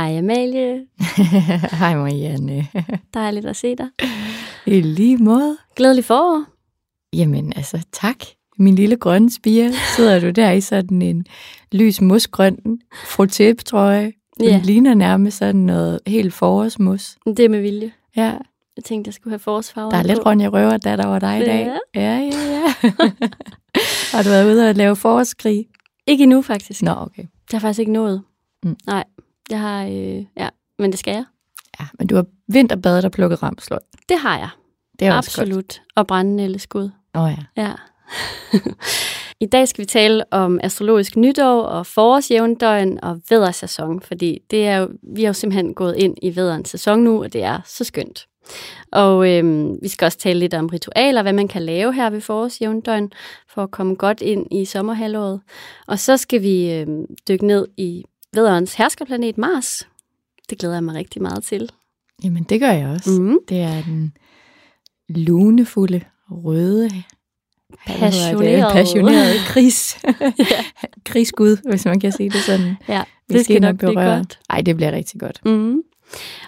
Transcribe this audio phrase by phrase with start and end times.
[0.00, 0.86] Hej Amalie.
[1.80, 2.66] Hej Marianne.
[3.14, 3.88] Dejligt at se dig.
[4.66, 5.56] I lige måde.
[5.76, 6.44] Glædelig forår.
[7.12, 8.16] Jamen altså, tak.
[8.58, 11.26] Min lille grønne spire, sidder du der i sådan en
[11.72, 12.56] lys musgrøn
[12.94, 14.34] frottétrøje.
[14.38, 14.60] Den Ja.
[14.64, 17.16] ligner nærmest sådan noget helt forårsmus.
[17.26, 17.92] Det er med vilje.
[18.16, 18.32] Ja,
[18.76, 20.28] Jeg tænkte, jeg skulle have forårsfarver der er lidt på.
[20.28, 21.66] Ronja Røver, der der over dig i dag.
[21.94, 22.00] Ja.
[22.00, 22.90] Ja, ja.
[24.16, 25.66] Har du været ude og lave forårskrig?
[26.06, 26.82] Ikke endnu, faktisk.
[26.82, 27.22] Nå, okay.
[27.22, 28.22] Det har jeg faktisk ikke nået.
[28.62, 28.76] Mm.
[28.86, 29.04] Nej,
[29.50, 29.84] jeg har...
[29.84, 30.48] Øh, ja,
[30.78, 31.24] men det skal jeg.
[31.80, 33.78] Ja, men du har vinterbadet og plukket ramsløg.
[34.08, 34.48] Det har jeg.
[34.98, 35.82] Det er også Absolut.
[35.96, 36.90] Og brændende skud.
[37.14, 37.24] godt.
[37.24, 37.62] Åh ja.
[37.62, 37.72] Ja.
[39.40, 44.76] I dag skal vi tale om astrologisk nytår og forårsjævndøgn og vædersæson, fordi det er
[44.76, 47.84] jo, vi har jo simpelthen gået ind i væderens sæson nu, og det er så
[47.84, 48.26] skønt.
[48.92, 52.20] Og øhm, vi skal også tale lidt om ritualer, hvad man kan lave her ved
[52.20, 53.12] forårsjævndøgn,
[53.48, 55.40] for at komme godt ind i sommerhalvåret.
[55.86, 59.88] Og så skal vi øhm, dykke ned i væderens herskerplanet Mars.
[60.50, 61.70] Det glæder jeg mig rigtig meget til.
[62.24, 63.10] Jamen, det gør jeg også.
[63.20, 63.38] Mm.
[63.48, 64.12] Det er den
[65.08, 66.00] lunefulde,
[66.30, 66.90] røde?
[67.86, 68.72] Passionerede.
[68.72, 69.98] passionerede krigs,
[71.04, 72.76] krigsgud, hvis man kan sige det sådan.
[72.88, 74.38] Ja, Vi det skal ind og nok blive godt.
[74.50, 75.40] Ej, det bliver rigtig godt.
[75.44, 75.82] Mm.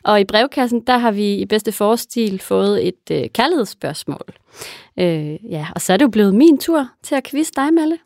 [0.05, 4.25] Og i brevkassen, der har vi i bedste forårsstil fået et øh, kærlighedsspørgsmål.
[4.99, 7.99] Øh, ja, og så er det jo blevet min tur til at quizze dig, Malle.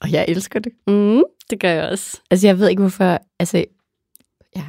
[0.00, 0.72] Og jeg elsker det.
[0.86, 2.20] Mm, det gør jeg også.
[2.30, 3.18] Altså, jeg ved ikke, hvorfor...
[3.38, 3.64] Altså,
[4.56, 4.62] ja.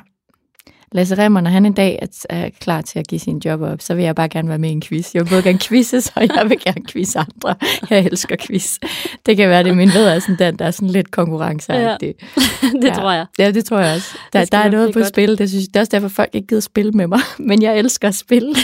[0.91, 3.81] Lasse Remmer, når han en dag er, er klar til at give sin job op,
[3.81, 5.15] så vil jeg bare gerne være med i en quiz.
[5.15, 7.55] Jeg vil både gerne quizze, og jeg vil gerne quizze andre.
[7.89, 8.77] Jeg elsker quiz.
[9.25, 12.13] Det kan være, det er min ved er sådan den, der er sådan lidt konkurrenceagtig.
[12.81, 12.93] det Ja.
[12.93, 13.25] tror jeg.
[13.39, 14.17] Ja, det tror jeg også.
[14.33, 15.09] Der, der er noget på godt.
[15.09, 15.37] spil.
[15.37, 17.19] Det, synes, det er også derfor, folk ikke gider spille med mig.
[17.49, 18.55] Men jeg elsker at spille.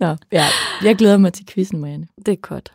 [0.00, 0.46] Nå, ja.
[0.84, 2.06] Jeg glæder mig til quizzen, Marianne.
[2.26, 2.72] Det er godt.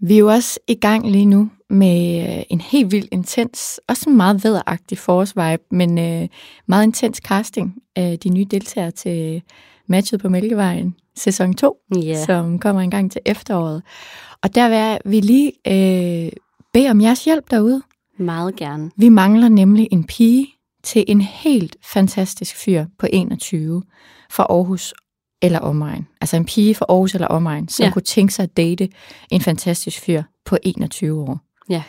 [0.00, 4.10] Vi er jo også i gang lige nu med øh, en helt vildt intens, også
[4.10, 6.28] en meget vederagtig forårsvibe, men øh,
[6.66, 9.42] meget intens casting af de nye deltagere til
[9.86, 12.24] matchet på Mælkevejen, sæson 2, Ja.
[12.24, 13.82] som kommer en gang til efteråret.
[14.42, 16.32] Og der vil vi lige øh,
[16.72, 17.82] bede om jeres hjælp derude.
[18.18, 18.90] Meget gerne.
[18.96, 20.46] Vi mangler nemlig en pige
[20.84, 23.82] til en helt fantastisk fyr på 21
[24.30, 24.94] fra Aarhus
[25.42, 26.06] eller omegn.
[26.20, 27.92] Altså en pige fra Aarhus eller omegn, som ja.
[27.92, 28.88] kunne tænke sig at date
[29.30, 31.40] en fantastisk fyr på 21 år.
[31.72, 31.82] Ja.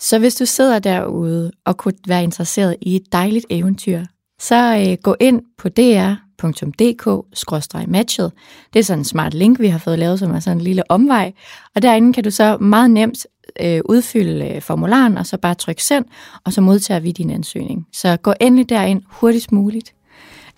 [0.00, 4.04] Så hvis du sidder derude og kunne være interesseret i et dejligt eventyr,
[4.40, 8.32] så øh, gå ind på dr.dk-matchet.
[8.72, 10.90] Det er sådan en smart link, vi har fået lavet, som er sådan en lille
[10.90, 11.32] omvej.
[11.74, 13.26] Og derinde kan du så meget nemt
[13.60, 16.04] øh, udfylde øh, formularen, og så bare trykke send,
[16.44, 17.86] og så modtager vi din ansøgning.
[17.92, 19.94] Så gå endelig derind hurtigst muligt.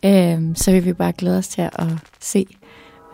[0.05, 1.87] Øh, så vil vi bare glæde os til at
[2.21, 2.47] se,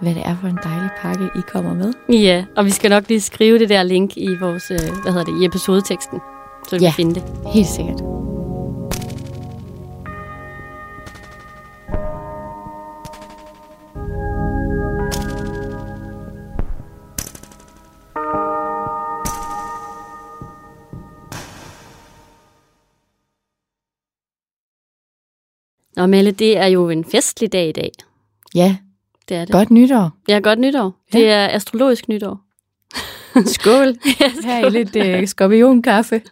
[0.00, 1.92] hvad det er for en dejlig pakke, I kommer med.
[2.08, 5.24] Ja, og vi skal nok lige skrive det der link i vores, øh, hvad hedder
[5.24, 6.20] det, i episodeteksten,
[6.68, 6.88] så vi Ja.
[6.90, 7.24] kan finde det.
[7.54, 8.00] Helt sikkert.
[25.96, 27.90] Nå, Melle, det er jo en festlig dag i dag.
[28.54, 28.76] Ja,
[29.28, 29.53] Det er det.
[29.53, 30.10] godt nytår.
[30.28, 30.94] Ja, godt nytår.
[31.14, 31.19] Ja.
[31.19, 32.41] Det er astrologisk nytår.
[33.54, 33.94] Skål.
[34.44, 36.22] Her i lidt øh, skorpionkaffe.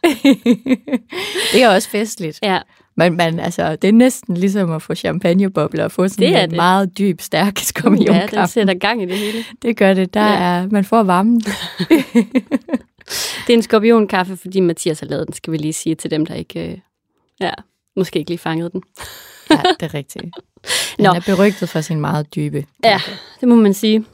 [1.52, 2.38] det er også festligt.
[2.42, 2.58] Ja,
[2.96, 6.42] Men, men altså, det er næsten ligesom at få champagnebobler og få sådan Det er
[6.44, 6.56] en det.
[6.56, 8.52] meget dyb, stærk ja den skorpionkaffe.
[8.52, 9.44] sætter gang i det hele.
[9.62, 10.14] det gør det.
[10.14, 10.32] Der Ja.
[10.32, 10.62] ja.
[10.62, 11.40] er, man får varmen.
[13.46, 16.26] Det er en skorpionkaffe, fordi Mathias har lavet den, skal vi lige sige til dem,
[16.26, 16.78] der ikke, øh,
[17.40, 17.50] ja,
[17.96, 18.82] måske ikke lige fangede den.
[19.54, 20.24] Ja, det er rigtigt.
[20.98, 21.08] Nå.
[21.08, 22.66] Han er berygtet for sin meget dybe.
[22.84, 23.00] Ja,
[23.40, 24.04] det må man sige.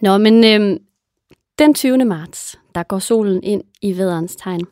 [0.00, 0.78] Nå, men øhm,
[1.58, 2.04] den 20.
[2.04, 4.66] marts, der går solen ind i væderens tegn.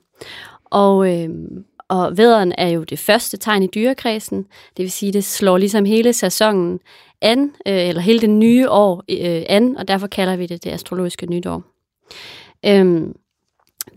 [0.64, 4.38] Og, øhm, og væderen er jo det første tegn i dyrekredsen.
[4.76, 6.80] Det vil sige, det slår ligesom hele sæsonen
[7.20, 10.70] an, øh, eller hele det nye år øh, an, og derfor kalder vi det det
[10.70, 11.62] astrologiske nytår.
[12.66, 13.12] Øhm,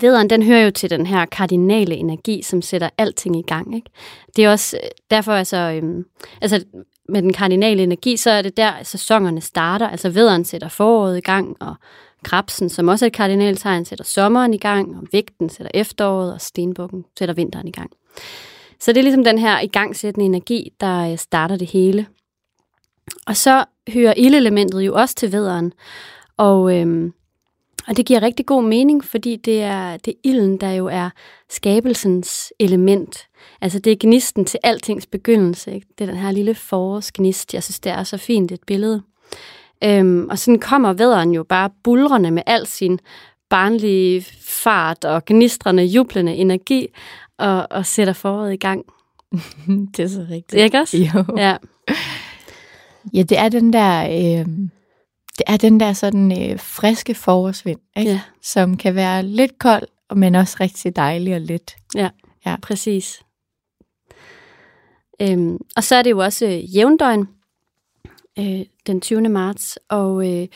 [0.02, 3.76] Vederen, den hører jo til den her kardinale energi, som sætter alting i gang.
[3.76, 3.90] Ikke?
[4.36, 6.06] Det er også øh, derfor, altså, øhm,
[6.42, 6.64] altså
[7.10, 9.90] med den kardinale energi, så er det der, sæsonerne starter.
[9.90, 11.76] Altså vederen sætter foråret i gang, og
[12.24, 16.42] krabsen, som også er et kardinaltegn, sætter sommeren i gang, og vægten sætter efteråret, og
[16.42, 17.92] stenbukken sætter vinteren i gang.
[18.80, 22.08] Så det er ligesom den her igangsættende energi, der øh, starter det hele.
[23.28, 25.74] Og så hører ildelementet jo også til vederen,
[26.38, 27.14] og, øhm,
[27.90, 31.10] og det giver rigtig god mening, fordi det er, det er ilden, der jo er
[31.50, 33.28] skabelsens element.
[33.62, 35.74] Altså det er gnisten til altings begyndelse.
[35.74, 35.88] Ikke?
[35.98, 37.54] Det er den her lille forårsgnist.
[37.54, 39.02] Jeg synes, det er så fint et billede.
[39.84, 43.00] Øhm, og sådan kommer vederen jo bare bulrende med al sin
[43.50, 46.88] barnlige fart og gnistrende, jublende energi
[47.38, 48.86] og, og sætter foråret i gang.
[49.98, 50.62] det er så rigtigt.
[50.62, 50.98] Ikke også?
[50.98, 51.38] Jo.
[51.38, 51.58] Ja.
[53.14, 54.04] Ja, det er den der,
[54.42, 54.48] øh,
[55.40, 58.12] det er den der sådan øh, friske forårsvind, ikke?
[58.12, 58.22] Ja.
[58.42, 61.76] som kan være lidt kold, men også rigtig dejlig og let.
[61.96, 62.10] Ja,
[62.46, 62.56] Ja.
[62.62, 63.22] præcis.
[65.22, 67.28] Øhm, og så er det jo også øh, jævndøgn
[68.40, 69.22] øh, den 20.
[69.30, 70.48] marts, og, øh,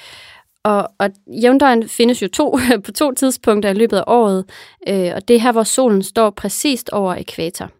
[0.63, 1.09] og, og
[1.41, 4.45] jævndøgn findes jo to, på to tidspunkter i løbet af året,
[4.87, 7.71] øh, og det er her, hvor solen står præcist over ekvator.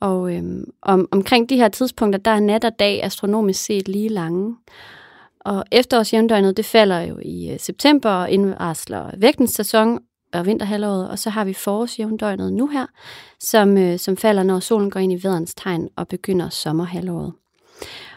[0.00, 4.08] Og øhm, om, omkring de her tidspunkter, der er nat og dag astronomisk set lige
[4.08, 4.56] lange.
[5.44, 9.98] Og efterårsjævndøgnet, det falder jo i øh, september og indvarsler vægtens sæson
[10.32, 12.86] og vinterhalvåret, og så har vi forårsjævndøgnet nu her,
[13.40, 17.32] som, øh, som falder, når solen går ind i vederens tegn og begynder sommerhalvåret.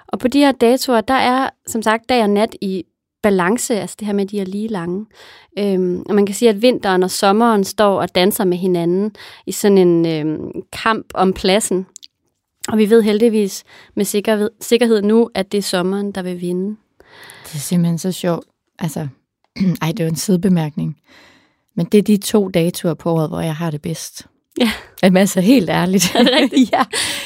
[0.08, 2.84] Og på de her datoer, der er som sagt dag og nat i
[3.24, 5.06] balance, altså det her med, at de er lige lange.
[5.60, 9.16] Øhm, og man kan sige, at vinteren og sommeren står og danser med hinanden
[9.46, 11.86] i sådan en øhm, kamp om pladsen.
[12.68, 13.64] Og vi ved heldigvis
[13.96, 16.78] med sikkerhed, sikkerhed nu, at det er sommeren, der vil vinde.
[17.48, 18.46] Det er simpelthen så sjovt.
[18.80, 19.08] Altså,
[19.82, 20.98] ej, det jo en sidebemærkning.
[21.76, 24.28] Men det er de to datoer på året, hvor jeg har det bedst.
[24.60, 24.72] Ja.
[25.04, 26.16] Jamen altså, helt ærligt.
[26.16, 26.72] Er det rigtigt?
[26.74, 26.84] ja.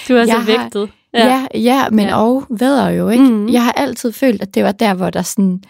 [0.07, 0.89] Du er så Jeg vægtet.
[1.13, 2.15] Ja, ja, ja men Ja.
[2.21, 3.23] og vejr jo, ikke?
[3.23, 3.49] Mm.
[3.49, 5.63] Jeg har altid følt, at det var der, hvor der sådan...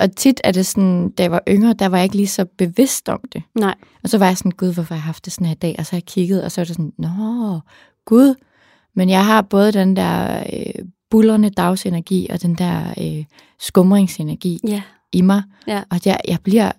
[0.00, 2.44] Og tit er det sådan, da jeg var yngre, der var jeg ikke lige så
[2.58, 3.42] bevidst om det.
[3.54, 5.58] Nej, Og så var jeg sådan, gud, hvorfor har jeg haft det sådan her i
[5.58, 5.74] dag?
[5.78, 7.60] Og så har jeg kigget, og så er det sådan, nå,
[8.06, 8.34] gud.
[8.96, 13.24] Men jeg har både den der øh, bullerne dagsenergi, og den der øh,
[13.58, 15.42] skumringsenergi ja, i mig.
[15.66, 15.82] Ja.
[15.90, 16.72] Og jeg, jeg bliver,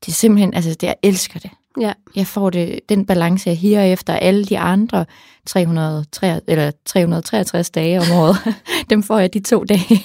[0.00, 1.50] det er simpelthen, altså det, jeg elsker det.
[1.80, 5.04] ja, Jeg får det, den balance, jeg higer efter alle de andre
[5.46, 8.36] 303, eller 363 dage om året.
[8.90, 10.02] Dem får jeg de to dage.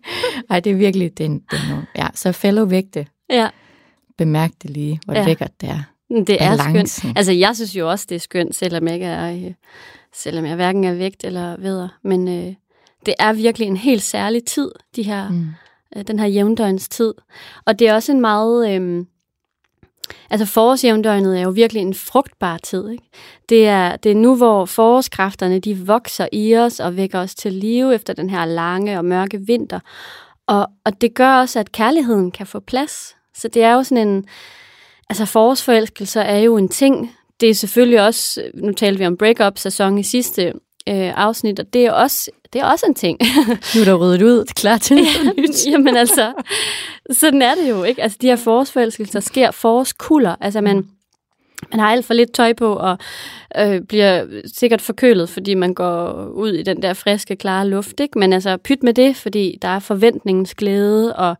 [0.50, 1.86] Ej, det er virkelig, det er, en- det er noget.
[1.96, 3.48] Ja, så fellow vægte, ja.
[4.18, 5.24] bemærk det lige, hvor Ja.
[5.24, 5.82] lækkert det er.
[6.26, 6.72] Det er skønt.
[6.72, 7.12] Balancen.
[7.16, 9.52] Altså, jeg synes jo også, det er skønt, selvom jeg ikke er, øh,
[10.14, 11.88] selvom jeg hverken er vægt eller veder.
[12.04, 12.54] Men øh,
[13.06, 15.46] det er virkelig en helt særlig tid, de her, mm.
[15.96, 17.14] Øh, den her jævndøgns tid.
[17.66, 18.70] Og det er også en meget...
[18.70, 19.04] Øh,
[20.30, 22.88] altså, forårsjævndøgnet er jo virkelig en frugtbar tid.
[22.88, 23.04] Ikke?
[23.48, 27.52] Det, er, det er nu, hvor forårskræfterne de vokser i os og vækker os til
[27.52, 29.80] live efter den her lange og mørke vinter.
[30.46, 33.16] Og, og det gør også, at kærligheden kan få plads.
[33.34, 34.24] Så det er jo sådan en...
[35.10, 37.16] Altså forårsforelskelser er jo en ting.
[37.40, 40.52] Det er selvfølgelig også, nu talte vi om break-up-sæson i sidste
[40.88, 43.18] øh, afsnit, og det er også, det er også en ting.
[43.74, 45.66] Nu er der ryddet ud, klar til noget nyt.
[45.66, 46.32] Jamen altså,
[47.10, 48.02] sådan er det jo, ikke?
[48.02, 50.36] Altså de her forårsforelskelser sker forårskulder.
[50.40, 50.88] Altså man,
[51.70, 52.98] man har alt for lidt tøj på, og
[53.58, 58.18] øh, bliver sikkert forkølet, fordi man går ud i den der friske, klare luft, ikke?
[58.18, 61.36] Men altså pyt med det, fordi der er forventningens glæde, og,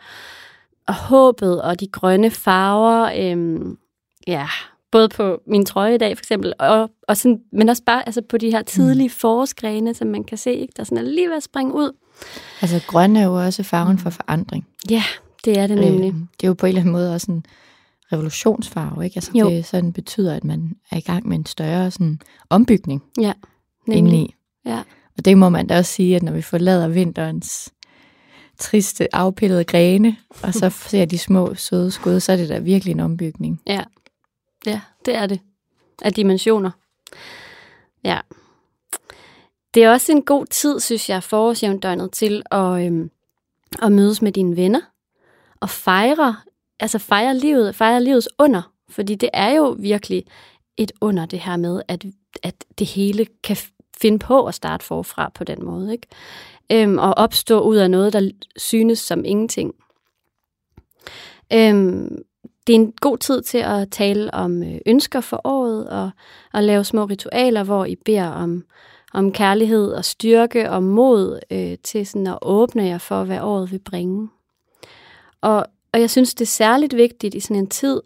[0.86, 3.78] og håbet, og de grønne farver, øhm,
[4.26, 4.46] ja,
[4.92, 8.22] både på min trøje i dag for eksempel, og, og sådan, men også bare altså
[8.28, 10.72] på de her tidlige forårsgrene, som man kan se, ikke?
[10.76, 11.92] der sådan er lige ved at springe ud.
[12.60, 14.66] Altså, grøn er jo også farven for forandring.
[14.90, 15.02] Ja,
[15.44, 16.08] det er det nemlig.
[16.08, 17.44] Øh, det er jo på en eller anden måde også en
[18.12, 19.16] revolutionsfarve, ikke?
[19.16, 19.48] Altså, Jo.
[19.50, 22.20] det sådan betyder, at man er i gang med en større sådan,
[22.50, 23.32] ombygning Ja,
[23.88, 24.34] indeni.
[24.66, 24.78] Ja.
[25.18, 27.72] Og det må man da også sige, at når vi forlader vinterens
[28.58, 32.92] triste, afpillede grene, og så ser de små, søde skud, så er det da virkelig
[32.92, 33.60] en ombygning.
[33.66, 33.82] Ja,
[34.66, 35.40] ja det er det.
[36.02, 36.70] Af dimensioner.
[38.04, 38.20] Ja.
[39.74, 43.10] Det er også en god tid, synes jeg, forårsjævndøgnet til at, øhm,
[43.82, 44.80] at mødes med dine venner
[45.60, 46.36] og fejre,
[46.80, 48.72] altså fejre livet, fejre livets under.
[48.88, 50.24] Fordi det er jo virkelig
[50.76, 52.04] et under det her med, at,
[52.42, 53.56] at det hele kan
[54.00, 55.92] finde på at starte forfra på den måde.
[55.92, 56.06] Ikke?
[56.72, 59.74] Øhm, og opstå ud af noget, der synes som ingenting.
[61.52, 62.22] Øhm,
[62.66, 66.10] det er en god tid til at tale om øh, ønsker for året og,
[66.52, 68.64] og lave små ritualer, hvor I beder om,
[69.12, 73.72] om kærlighed og styrke og mod øh, til sådan at åbne jer for, hvad året
[73.72, 74.28] vil bringe.
[75.40, 78.00] Og, og jeg synes, det er særligt vigtigt i sådan en tid,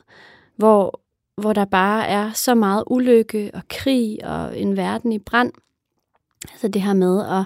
[0.57, 1.01] hvor,
[1.37, 5.53] hvor der bare er så meget ulykke og krig og en verden i brand.
[6.51, 7.45] Altså det her med at,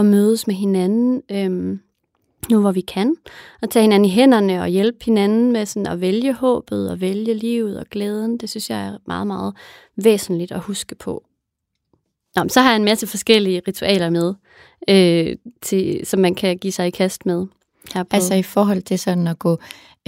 [0.00, 1.78] at mødes med hinanden, Øh,
[2.50, 3.14] nu hvor vi kan,
[3.62, 7.34] og tage hinanden i hænderne og hjælpe hinanden med sådan at vælge håbet og vælge
[7.34, 8.38] livet og glæden.
[8.38, 9.54] Det synes jeg er meget, meget
[9.96, 11.24] væsentligt at huske på.
[12.36, 14.34] Nå, så har jeg en masse forskellige ritualer med,
[14.90, 17.46] øh, til, som man kan give sig i kast med.
[17.94, 18.08] Her på.
[18.16, 19.58] Altså i forhold til sådan at gå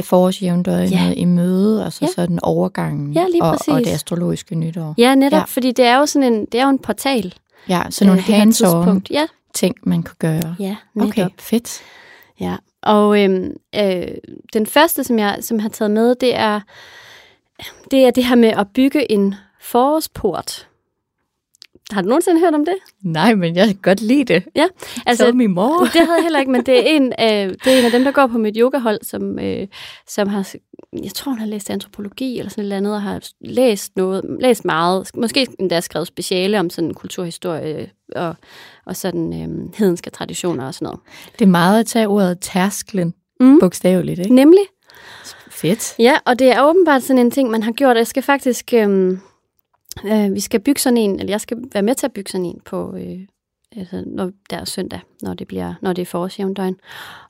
[0.03, 1.13] forårsjævndøgnet Ja.
[1.17, 2.09] i møde, og så Ja.
[2.17, 4.95] sådan overgangen Ja, og, og det astrologiske nytår.
[4.99, 5.45] Ja, netop, Ja.
[5.45, 7.35] fordi det er jo sådan en, det er jo en portal.
[7.69, 9.11] Ja, så nogle øh, hands-on tidspunkt.
[9.11, 10.57] Ja, ting, man kunne gøre.
[10.61, 11.09] ja, netop.
[11.09, 11.81] Okay, fedt.
[12.41, 14.09] Ja, og øhm, øh,
[14.53, 16.61] den første, som jeg som jeg har taget med, det er,
[17.91, 20.70] det er det her med at bygge en forårsport.
[21.93, 22.75] Har du nogensinde hørt om det?
[23.03, 24.43] Nej, men jeg kan godt lide det.
[24.57, 24.67] Ja,
[25.07, 25.85] Altså, Tell me more.
[25.85, 28.05] det havde jeg heller ikke, men det er en, øh, det er en af dem,
[28.05, 29.67] der går på mit yogahold, som, øh,
[30.09, 30.55] som har,
[31.03, 34.37] jeg tror, hun har læst antropologi eller sådan et eller andet, og har læst noget,
[34.41, 38.35] læst meget, måske endda skrevet speciale om sådan kulturhistorie og,
[38.87, 41.01] og sådan øh, hedenske traditioner og sådan noget.
[41.39, 43.61] Det er meget at tage ordet tærsklen, Mm.
[43.61, 44.35] bogstaveligt, ikke?
[44.35, 44.63] Nemlig,
[45.51, 45.95] Fedt.
[45.99, 47.97] Ja, og det er åbenbart sådan en ting, man har gjort.
[47.97, 49.21] Jeg skal faktisk, øhm,
[50.05, 52.47] øh, vi skal bygge sådan en, eller jeg skal være med til at bygge sådan
[52.47, 53.21] en på, øh,
[53.77, 56.77] altså, når, der er søndag, når det, bliver, når det er forårsjævndøgn.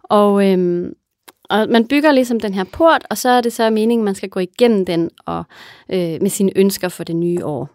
[0.02, 0.92] Og, øh,
[1.50, 4.28] og man bygger ligesom den her port, og så er det så meningen, man skal
[4.28, 5.44] gå igennem den og,
[5.88, 7.68] øh, med sine ønsker for det nye år.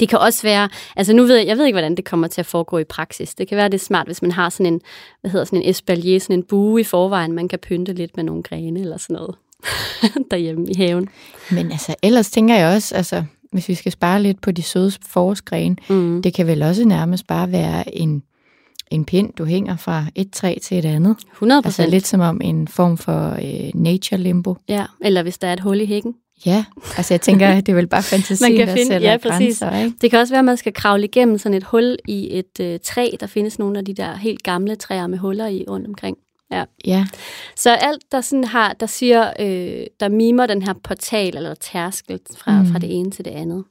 [0.00, 2.40] Det kan også være, altså nu ved jeg, jeg ved ikke, hvordan det kommer til
[2.40, 3.34] at foregå i praksis.
[3.34, 4.80] Det kan være, det er smart, hvis man har sådan en,
[5.20, 8.24] hvad hedder sådan en espalier, sådan en bue i forvejen, man kan pynte lidt med
[8.24, 9.34] nogle grene eller sådan noget
[10.30, 11.08] derhjemme i haven.
[11.50, 14.92] Men altså, ellers tænker jeg også, altså, hvis vi skal spare lidt på de søde
[15.08, 16.22] forårsgrene, Mm.
[16.22, 18.22] det kan vel også nærmest bare være en,
[18.90, 21.16] en pind, du hænger fra et træ til et andet.
[21.32, 24.56] 100 Altså lidt som om en form for øh, nature limbo.
[24.68, 26.14] Ja, eller hvis der er et hul i hækken.
[26.46, 26.64] Ja,
[26.96, 29.58] altså jeg tænker, det er vel bare fantasien, Man kan der finde- sætter ja, præcis.
[29.58, 29.96] grænser, ikke?
[30.00, 32.78] Det kan også være, at man skal kravle igennem sådan et hul i et øh,
[32.84, 33.08] træ.
[33.20, 36.16] Der findes nogle af de der helt gamle træer med huller i rundt omkring.
[36.52, 36.64] Ja,
[37.56, 42.20] Så alt, der sådan har, der siger, øh, der mimer den her portal eller tærskel
[42.36, 42.72] fra, mm.
[42.72, 43.64] fra det ene til det andet.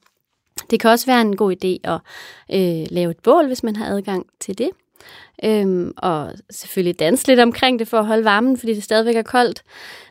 [0.70, 2.00] Det kan også være en god idé at
[2.60, 4.70] øh, lave et bål, hvis man har adgang til det.
[5.44, 9.22] Øhm, og selvfølgelig danse lidt omkring det for at holde varmen, fordi det stadigvæk er
[9.22, 9.62] koldt.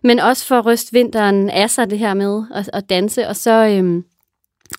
[0.04, 3.28] Men også for at ryste vinteren af sig det her med at, at danse.
[3.28, 4.06] Og så, øhm,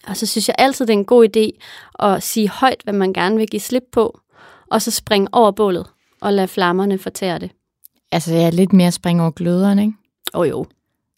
[0.06, 1.64] og så synes jeg altid, det er en god idé
[2.06, 4.20] at sige højt, hvad man gerne vil give slip på.
[4.70, 5.86] Og så springe over bålet
[6.20, 7.50] og lade flammerne fortære det.
[8.12, 9.92] Altså jeg er lidt mere spring over gløderen, ikke?
[10.34, 10.66] Åh oh, jo.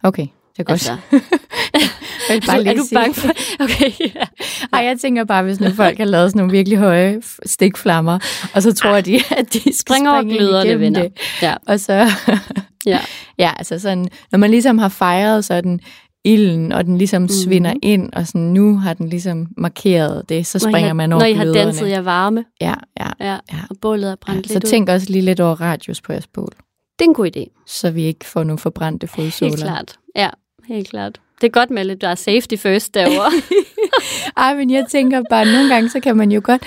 [0.02, 0.70] Okay, det er godt.
[0.72, 0.96] Altså,
[2.28, 3.28] jeg er, du, er du bange for...
[3.64, 4.24] Okay, ja.
[4.72, 8.18] Ej, jeg tænker bare, hvis nu folk har lavet sådan nogle virkelig høje stikflammer,
[8.54, 11.02] og så tror de, at de skal Spring over springe ind gløderne, venner.
[11.02, 11.12] det.
[11.42, 11.54] Ja.
[11.66, 12.06] Og så,
[12.86, 13.00] Ja.
[13.38, 15.80] ja, altså sådan, når man ligesom har fejret sådan
[16.24, 17.28] ilden, og den ligesom mm.
[17.28, 21.20] svinder ind, og sådan, nu har den ligesom markeret det, så springer har, man over
[21.20, 21.64] Når I har gløderne.
[21.64, 23.58] danset jer varme, Ja, ja, ja, Ja.
[23.70, 24.48] og bålet er brændt ja.
[24.48, 24.70] Så lidt ud.
[24.70, 26.52] tænk også lige lidt over radius på jeres bål,
[26.98, 27.64] Det er en god idé.
[27.66, 29.50] så vi ikke får nogle forbrændte fodsåler.
[29.50, 29.96] Helt klart.
[30.16, 30.28] Ja,
[30.68, 31.20] helt klart.
[31.40, 33.30] Det er godt med lidt, der er safety first derovre.
[34.36, 36.62] Ej, men jeg tænker bare, nogle gange, så kan man jo godt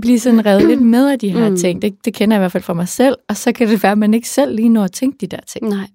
[0.00, 1.56] blive sådan revet lidt med af de her Mm.
[1.56, 1.82] ting.
[1.82, 3.92] Det, det kender jeg i hvert fald fra mig selv, og så kan det være,
[3.92, 5.68] at man ikke selv lige når at tænke de der ting.
[5.68, 5.86] nej,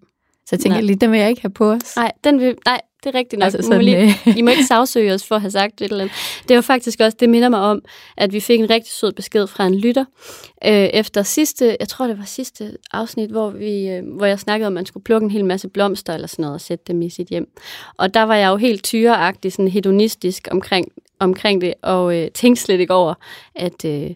[0.46, 0.82] Så jeg tænker Nej.
[0.82, 1.96] lige, den vil jeg ikke have på os.
[1.96, 3.46] nej, den vil, nej, det er rigtigt nok.
[3.46, 4.38] Altså sådan, lige, øh.
[4.38, 6.16] I må ikke sagsøge os for at have sagt et eller andet.
[6.48, 7.82] Det var faktisk også, det minder mig om,
[8.18, 10.06] at vi fik en rigtig sød besked fra en lytter,
[10.66, 14.68] øh, efter sidste, jeg tror det var sidste afsnit, hvor, vi, øh, hvor jeg snakkede
[14.68, 17.02] om, at man skulle plukke en hel masse blomster eller sådan noget og sætte dem
[17.02, 17.48] i sit hjem.
[17.98, 22.64] Og der var jeg jo helt tyreagtig, sådan hedonistisk omkring, omkring det, og øh, tænkte
[22.64, 23.14] slet ikke over,
[23.56, 23.86] at...
[23.86, 24.10] Øh,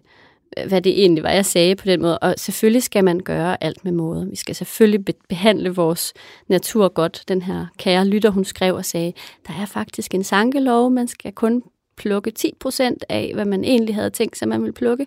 [0.67, 2.19] hvad det egentlig var, jeg sagde på den måde.
[2.19, 4.27] Og selvfølgelig skal man gøre alt med måde.
[4.29, 6.13] Vi skal selvfølgelig be- behandle vores
[6.47, 7.23] natur godt.
[7.27, 9.13] Den her kære lytter, hun skrev og sagde,
[9.47, 11.63] der er faktisk en sankelov, man skal kun
[11.97, 12.31] plukke
[12.65, 15.05] 10% af, hvad man egentlig havde tænkt sig, man ville plukke.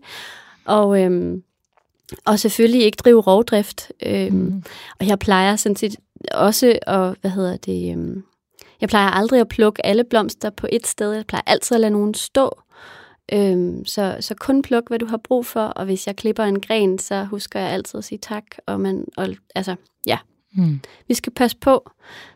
[0.64, 1.42] Og, øhm,
[2.24, 3.92] og selvfølgelig ikke drive rovdrift.
[4.06, 4.62] Øhm, mm.
[5.00, 5.96] Og jeg plejer sådan set
[6.32, 8.24] også at, hvad hedder det, øhm,
[8.80, 11.12] jeg plejer aldrig at plukke alle blomster på et sted.
[11.12, 12.60] Jeg plejer altid at lade nogen stå.
[13.32, 16.60] Øhm, så, så kun pluk, hvad du har brug for, og hvis jeg klipper en
[16.60, 18.44] gren, så husker jeg altid at sige tak.
[18.66, 19.74] Og man, og, altså,
[20.06, 20.18] ja,
[20.52, 20.80] Hmm.
[21.08, 21.90] vi skal passe på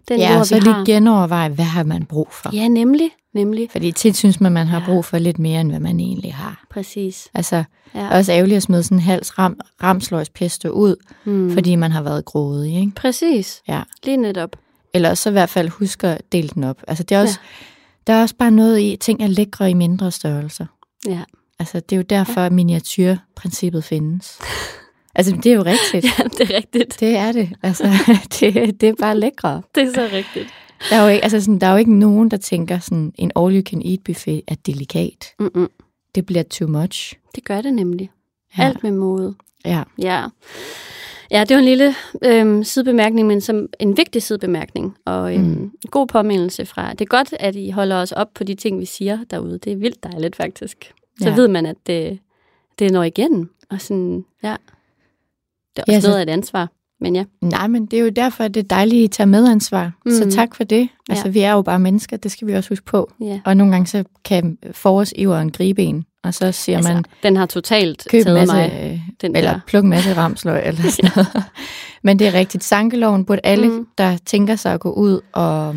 [0.08, 0.84] den Ja, jord, og så vi lige har.
[0.84, 2.50] genoverveje, hvad har man brug for?
[2.56, 5.80] Ja, nemlig, nemlig, Fordi tit synes man, man har brug for lidt mere, end hvad
[5.80, 6.64] man egentlig har.
[6.70, 7.28] præcis.
[7.34, 8.08] Altså, Ja.
[8.16, 11.50] også ærgerligt at smide sådan en hals ram, ramsløgspesto ud, Mm.
[11.52, 12.92] fordi man har været grådig, ikke?
[12.96, 13.82] Præcis, Ja.
[14.04, 14.56] lige netop.
[14.94, 16.82] Eller så i hvert fald huske at dele den op.
[16.88, 17.48] Altså, det er også, ja.
[18.06, 20.66] der er også bare noget i, ting er lækre i mindre størrelser.
[21.06, 21.22] Ja.
[21.58, 24.38] Altså, det er jo derfor, at miniatyrprincippet findes.
[25.14, 26.04] Altså, det er jo rigtigt.
[26.18, 27.00] ja, det er rigtigt.
[27.00, 27.52] Det er det.
[27.62, 27.84] Altså,
[28.40, 29.62] det, det er bare lækre.
[29.74, 30.48] Det er så rigtigt.
[30.90, 33.32] Der er, jo ikke, altså sådan, der er jo ikke nogen, der tænker, sådan en
[33.36, 35.26] all-you-can-eat buffet er delikat.
[35.38, 35.70] Mm-mm.
[36.14, 37.14] Det bliver too much.
[37.34, 38.10] Det gør det nemlig.
[38.58, 38.62] Ja.
[38.64, 39.34] Alt med måde.
[39.64, 39.82] Ja.
[39.98, 40.24] Ja.
[41.32, 45.50] Ja, det var en lille øhm, sidebemærkning, men som en vigtig sidebemærkning, og øhm, mm.
[45.62, 46.90] en god påmindelse fra.
[46.92, 49.58] Det er godt, at I holder os op på de ting, vi siger derude.
[49.58, 50.92] Det er vildt dejligt, faktisk.
[51.20, 51.34] Så Ja.
[51.34, 52.18] ved man, at det,
[52.78, 53.50] det når igennem.
[53.70, 54.56] Og sådan, ja.
[55.76, 56.68] Det er også Ja, så- noget af et ansvar.
[57.00, 59.28] Men ja, Nej, men det er jo derfor, at det er dejligt, at I tager
[59.28, 59.92] medansvar.
[60.06, 60.10] Mm.
[60.12, 60.88] Så tak for det.
[61.08, 61.30] Altså, Ja.
[61.32, 63.10] vi er jo bare mennesker, det skal vi også huske på.
[63.20, 63.40] ja.
[63.44, 67.46] Og nogle gange så kan forårsiveren gribe en, og så siger Altså, man, den har
[67.46, 68.90] totalt køb taget masse, mig.
[68.92, 69.60] øh, Den eller der.
[69.66, 71.44] pluk en masse ramsløg, eller sådan noget.
[72.02, 72.64] Men det er rigtigt.
[72.64, 73.74] Sankeloven burde alle, Mm.
[73.74, 73.86] mm.
[73.98, 75.76] der tænker sig at gå ud og,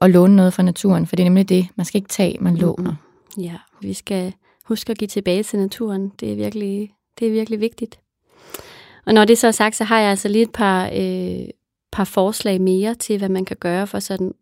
[0.00, 1.66] og låne noget fra naturen, for det er nemlig det.
[1.76, 2.94] Man skal ikke tage, man låner.
[3.38, 4.32] Ja, vi skal
[4.64, 6.12] huske at give tilbage til naturen.
[6.20, 7.98] Det er virkelig, det er virkelig vigtigt.
[9.06, 11.48] Og når det så er sagt, så har jeg altså lige et par, øh,
[11.92, 14.32] par forslag mere til, hvad man kan gøre for sådan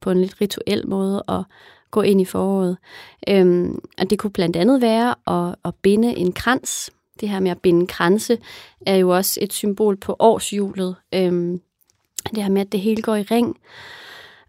[0.00, 1.42] på en lidt rituel måde at
[1.90, 2.76] gå ind i foråret.
[3.28, 6.90] Øhm, og det kunne blandt andet være at, at binde en krans.
[7.20, 8.38] Det her med at binde kranse
[8.86, 10.96] er jo også et symbol på årshjulet.
[11.14, 11.60] Øhm,
[12.34, 13.56] det her med, at det hele går i ring.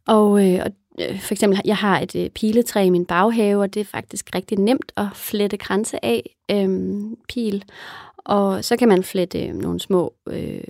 [0.07, 3.73] Og, øh, og øh, for eksempel, jeg har et øh, piletræ i min baghave, og
[3.73, 7.63] det er faktisk rigtig nemt at flette kranse af, øhm, pil.
[8.17, 10.63] Og så kan man flette øh, nogle små øh,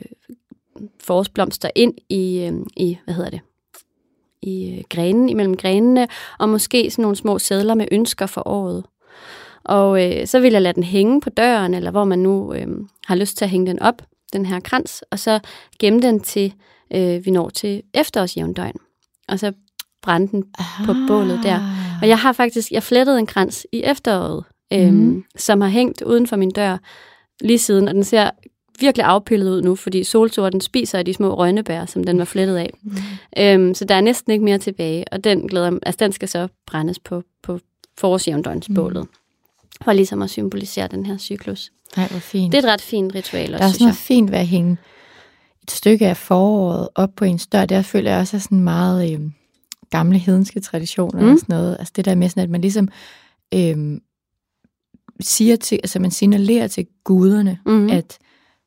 [1.00, 3.42] forårsblomster ind i, øh, i, hvad hedder det,
[4.42, 6.08] i øh, grenen, imellem grenene,
[6.40, 8.84] og måske sådan nogle små sædler med ønsker for året.
[9.64, 12.68] Og øh, så vil jeg lade den hænge på døren, eller hvor man nu øh,
[13.06, 14.02] har lyst til at hænge den op,
[14.34, 15.40] den her krans, og så
[15.80, 16.54] gemme den til,
[16.94, 18.76] øh, vi når til efterårsjævndøgn.
[19.28, 19.52] Og så
[20.02, 20.44] brænde den
[20.86, 21.60] på bålet der.
[22.02, 24.44] Og jeg har faktisk, jeg flettede en krans i efteråret,
[24.74, 25.24] øhm, Mhm.
[25.38, 26.78] som har hængt uden for min dør
[27.42, 28.30] lige siden, og den ser
[28.82, 32.74] virkelig afpillet ud nu, fordi solsorten spiser de små rønnebær, som den var flettet af.
[32.84, 32.92] Mm.
[33.38, 36.48] Øhm, så der er næsten ikke mere tilbage, og den glæder altså den skal så
[36.68, 37.60] brændes på, på
[37.98, 39.10] forårsjævndøgnsbålet, mm.
[39.84, 41.72] for ligesom at symbolisere den her cyklus.
[41.98, 42.52] Nej, hvor fint.
[42.52, 43.96] Det er et ret fint ritual der er også, også synes noget jeg.
[43.96, 44.78] fint ved at hænge
[45.64, 47.66] et stykke af foråret op på ens dør.
[47.66, 49.20] Der føler jeg også er sådan meget øh,
[49.90, 51.32] gamle hedenske traditioner Mm.
[51.32, 51.76] og sådan noget.
[51.80, 52.90] Altså det der med sådan, at man ligesom
[53.54, 54.00] øh,
[55.22, 57.76] siger til, altså man signalerer til guderne, Mhm.
[57.76, 57.90] mm.
[57.90, 58.18] at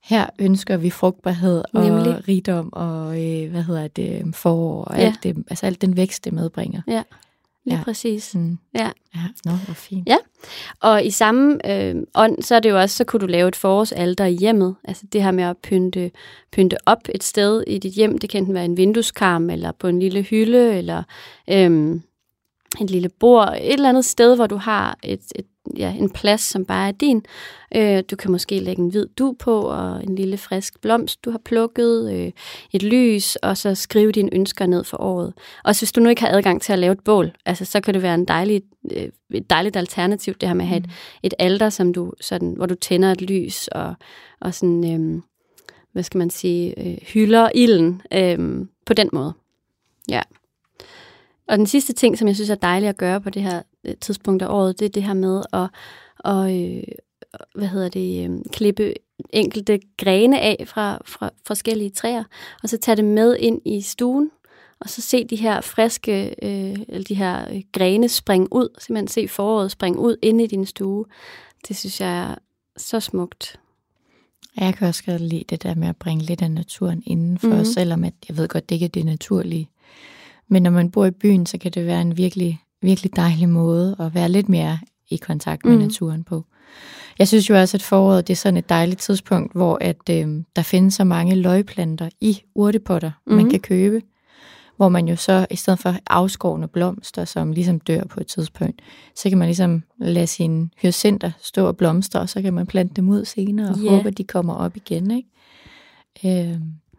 [0.02, 2.28] her ønsker vi frugtbarhed og Nemlig.
[2.28, 5.02] rigdom og øh, hvad hedder det, forår og Ja.
[5.02, 6.82] alt, det, altså alt den vækst, det medbringer.
[7.64, 7.82] Lige ja.
[7.84, 8.22] præcis.
[8.24, 8.90] Sådan, Ja.
[9.14, 10.08] ja, nå, hvor fint.
[10.08, 10.16] Ja.
[10.80, 13.56] Og i samme øh, ånd, så er det jo også, så kunne du lave et
[13.56, 14.74] forårsalter i hjemmet.
[14.84, 16.10] Altså det her med at pynte,
[16.52, 18.18] pynte op et sted i dit hjem.
[18.18, 21.02] Det kan enten være en vindueskarm, eller på en lille hylde, eller
[21.50, 21.94] øh,
[22.80, 23.48] et lille bord.
[23.60, 25.46] Et eller andet sted, hvor du har et, et,
[25.76, 27.24] ja, en plads, som bare er din.
[27.76, 31.30] Øh, du kan måske lægge en hvid du på, og en lille frisk blomst, du
[31.30, 32.32] har plukket, øh,
[32.72, 35.32] et lys, og så skrive dine ønsker ned for året.
[35.64, 37.94] Også hvis du nu ikke har adgang til at lave et bål, altså, så kan
[37.94, 40.90] det være en dejlig, øh, et dejligt alternativ, det her med at have et,
[41.22, 43.94] et alter, som du, sådan, hvor du tænder et lys, og,
[44.40, 45.22] og sådan, øh,
[45.92, 49.32] hvad skal man sige, øh, hylder ilden øh, på den måde.
[50.08, 50.20] Ja.
[51.48, 53.62] Og den sidste ting, som jeg synes er dejligt at gøre på det her
[54.00, 55.68] tidspunkt af året, det er det her med at,
[56.18, 56.82] og, øh,
[57.54, 58.94] hvad hedder det, øh, klippe
[59.30, 62.24] enkelte grene af fra, fra forskellige træer,
[62.62, 64.30] og så tage det med ind i stuen,
[64.80, 69.08] og så se de her friske, øh, eller de her øh, grene springe ud, simpelthen
[69.08, 71.04] se foråret springe ud inde i din stue.
[71.68, 72.34] Det synes jeg er
[72.76, 73.58] så smukt.
[74.56, 77.58] Jeg kan også godt lide det der med at bringe lidt af naturen indenfor, Mhm.
[77.58, 77.64] mm.
[77.64, 79.68] selvom at, jeg ved godt, det ikke er det naturlige.
[80.48, 83.96] Men når man bor i byen, så kan det være en virkelig, virkelig dejlig måde
[83.98, 84.78] at være lidt mere
[85.10, 85.82] i kontakt med mm.
[85.82, 86.44] naturen på.
[87.18, 90.44] Jeg synes jo også, at foråret det er sådan et dejligt tidspunkt, hvor at, øh,
[90.56, 93.34] der findes så mange løgplanter i urtepotter, mm.
[93.34, 94.02] man kan købe.
[94.76, 98.82] Hvor man jo så, i stedet for afskårne blomster, som ligesom dør på et tidspunkt,
[99.16, 102.94] så kan man ligesom lade sine hyacinter stå og blomstre, og så kan man plante
[102.94, 103.94] dem ud senere og yeah.
[103.94, 105.10] håbe, at de kommer op igen.
[105.10, 106.50] Ikke?
[106.50, 106.58] Øh,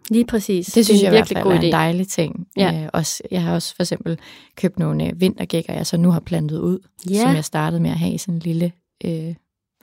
[0.10, 0.66] Lige præcis.
[0.66, 1.72] det synes er jeg i hvert virkelig fald god er en idé.
[1.72, 2.48] dejlig ting.
[2.58, 2.82] Ja.
[2.84, 4.20] Øh, også, jeg har også for eksempel
[4.56, 7.22] købt nogle øh, vintergækker, jeg så nu har plantet ud, Ja.
[7.22, 8.72] som jeg startede med at have i sådan en lille
[9.06, 9.36] øh, hvad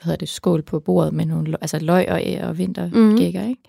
[0.03, 3.41] hedder det, skål på bordet med nogle altså løg og, æ- og vintergækker.
[3.43, 3.49] Mm.
[3.49, 3.61] Ikke?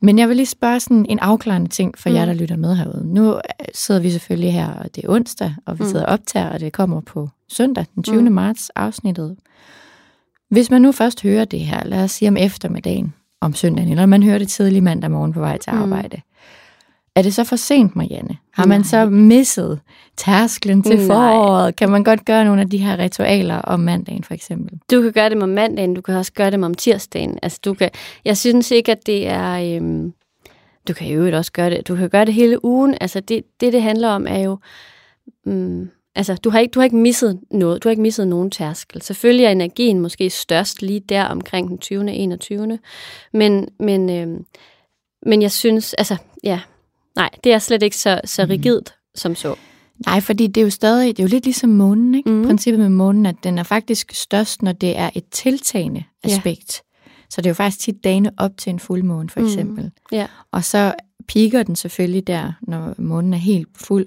[0.00, 2.14] Men jeg vil lige spørge sådan en afklarende ting for mm.
[2.14, 2.26] jer, Mm.
[2.26, 3.06] der lytter med herude.
[3.14, 3.40] Nu øh,
[3.74, 5.90] sidder vi selvfølgelig her, og det er onsdag, og vi Mm.
[5.90, 8.16] sidder og optager, og det kommer på søndag, den 20.
[8.20, 8.24] Mm.
[8.24, 8.32] Mm.
[8.32, 9.36] marts afsnittet.
[10.50, 14.06] Hvis man nu først hører det her, lad os sige om eftermiddagen, om søndagen, eller
[14.06, 15.82] man hører det tidlig mandag morgen på vej til Mm.
[15.82, 16.20] arbejde.
[17.16, 18.36] Er det så for sent, Marianne?
[18.52, 18.84] Har man Nej.
[18.86, 19.80] så misset
[20.16, 21.06] tærsklen til Nej.
[21.06, 21.76] foråret?
[21.76, 24.78] Kan man godt gøre nogle af de her ritualer om mandagen, for eksempel?
[24.90, 27.38] Du kan gøre det om mandagen, du kan også gøre det om tirsdagen.
[27.42, 27.90] Altså, du kan,
[28.24, 29.76] jeg synes ikke, at det er...
[29.76, 30.12] Øhm,
[30.88, 31.88] du kan jo også gøre det.
[31.88, 32.94] Du kan gøre det hele ugen.
[33.00, 34.58] Altså, det, det, det handler om, er jo,
[35.46, 37.82] mm, Altså, du har, ikke, du har ikke misset noget.
[37.82, 39.02] Du har ikke misset nogen tærskel.
[39.02, 42.12] Selvfølgelig er energien måske størst lige der omkring den 20.
[42.12, 42.78] 21.
[43.32, 44.40] Men, men, øh,
[45.26, 46.60] men jeg synes, altså, ja,
[47.16, 49.16] nej, det er slet ikke så, så rigidt mm.
[49.18, 49.54] som så.
[50.06, 52.30] Nej, fordi det er jo stadig, det er jo lidt ligesom månen, ikke?
[52.30, 52.44] Mm.
[52.46, 56.82] Princippet med månen, at den er faktisk størst, når det er et tiltagende aspekt.
[56.84, 57.10] Ja.
[57.30, 59.84] Så det er jo faktisk tit dagene op til en fuldmåne, for eksempel.
[59.84, 59.90] Mm.
[60.12, 60.26] Ja.
[60.52, 60.94] Og så
[61.28, 64.06] piker den selvfølgelig der, når månen er helt fuld,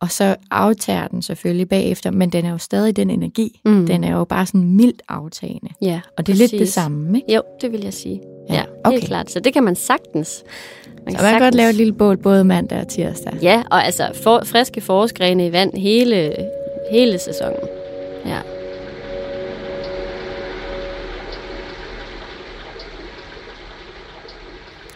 [0.00, 3.60] og så aftager den selvfølgelig bagefter, men den er jo stadig den energi.
[3.64, 3.86] Mm.
[3.86, 5.70] Den er jo bare sådan mildt aftagende.
[5.82, 6.52] Ja, Og det er præcis.
[6.52, 7.34] lidt det samme, ikke?
[7.34, 8.20] Jo, det vil jeg sige.
[8.48, 8.98] Ja, ja okay.
[8.98, 9.30] helt klart.
[9.30, 10.44] Så det kan man sagtens.
[11.04, 13.38] Man så man kan godt lave et lille bål både mandag og tirsdag.
[13.42, 16.36] Ja, og altså for, friske forårsgrene i vand hele,
[16.90, 17.60] hele sæsonen.
[18.26, 18.40] Ja.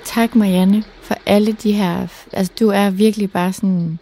[0.04, 2.06] Tak, Marianne, for alle de her...
[2.32, 3.98] Altså, du er virkelig bare sådan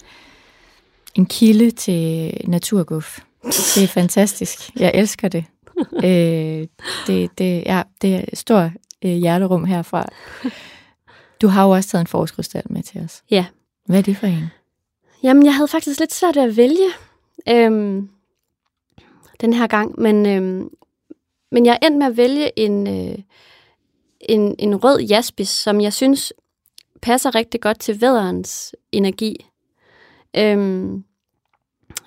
[1.15, 3.19] en kilde til naturguf.
[3.45, 4.71] Det er fantastisk.
[4.77, 5.45] Jeg elsker det.
[6.05, 6.67] øh,
[7.07, 8.71] det, det, ja, det er et stort
[9.05, 10.07] øh, hjerterum herfra.
[11.43, 13.23] Du har jo også taget en forårskrystal med til os.
[13.31, 13.47] Ja.
[13.87, 14.45] Hvad er det for en?
[15.23, 16.89] Jamen, jeg havde faktisk lidt svært ved at vælge
[17.49, 18.09] øhm,
[19.41, 20.69] den her gang, men, øhm,
[21.53, 23.19] men jeg endte med at vælge en, øh,
[24.21, 26.33] en, en rød jaspis, som jeg synes
[27.03, 29.47] passer rigtig godt til vædderens energi.
[30.37, 31.05] Øhm,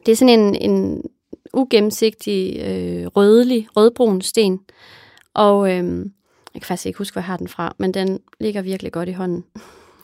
[0.05, 1.03] det er sådan en, en
[1.53, 4.59] ugennemsigtig, øh, rødlig, rødbrun sten.
[5.33, 6.13] Og øhm,
[6.53, 9.09] jeg kan faktisk ikke huske, hvor jeg har den fra, men den ligger virkelig godt
[9.09, 9.43] i hånden.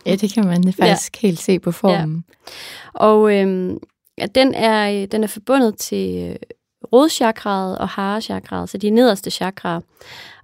[0.06, 1.28] Ja, det kan man faktisk ja.
[1.28, 2.24] helt se på formen.
[2.30, 2.60] Ja.
[2.94, 3.78] Og øhm,
[4.18, 6.36] ja, den, er, den er forbundet til øh,
[6.94, 9.82] rodchakraet og harechakraet, så de nederste chakraer.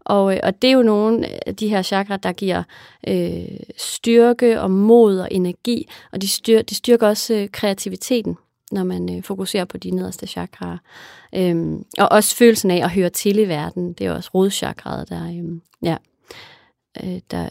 [0.05, 2.63] Og, øh, og det er jo nogle af de her chakra, der giver
[3.07, 8.37] øh, styrke og mod og energi, og de, styr, de styrker også øh, kreativiteten,
[8.71, 10.77] når man øh, fokuserer på de nederste chakraer.
[11.35, 15.23] Øhm, og også følelsen af at høre til i verden, det er også rodchakraet, der,
[15.23, 15.97] øh, ja,
[17.03, 17.49] øh, der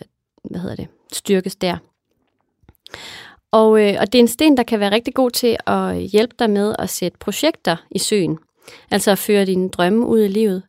[0.51, 1.77] hvad hedder det, styrkes der.
[3.51, 6.35] Og, øh, og det er en sten, der kan være rigtig god til at hjælpe
[6.38, 8.38] dig med at sætte projekter i søen.
[8.91, 10.62] Altså at føre dine drømme ud i livet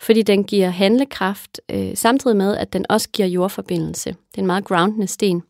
[0.00, 4.10] fordi den giver handlekraft, øh, samtidig med, at den også giver jordforbindelse.
[4.10, 5.42] Det er en meget groundende sten.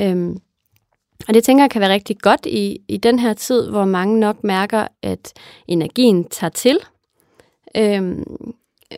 [0.00, 0.40] Øhm,
[1.28, 4.20] og det tænker jeg kan være rigtig godt i, i den her tid, hvor mange
[4.20, 5.32] nok mærker, at
[5.68, 6.78] energien tager til.
[7.76, 8.52] Øhm,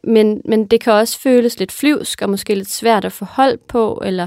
[0.05, 3.59] men, men det kan også føles lidt flyvsk og måske lidt svært at få hold
[3.69, 4.27] på, eller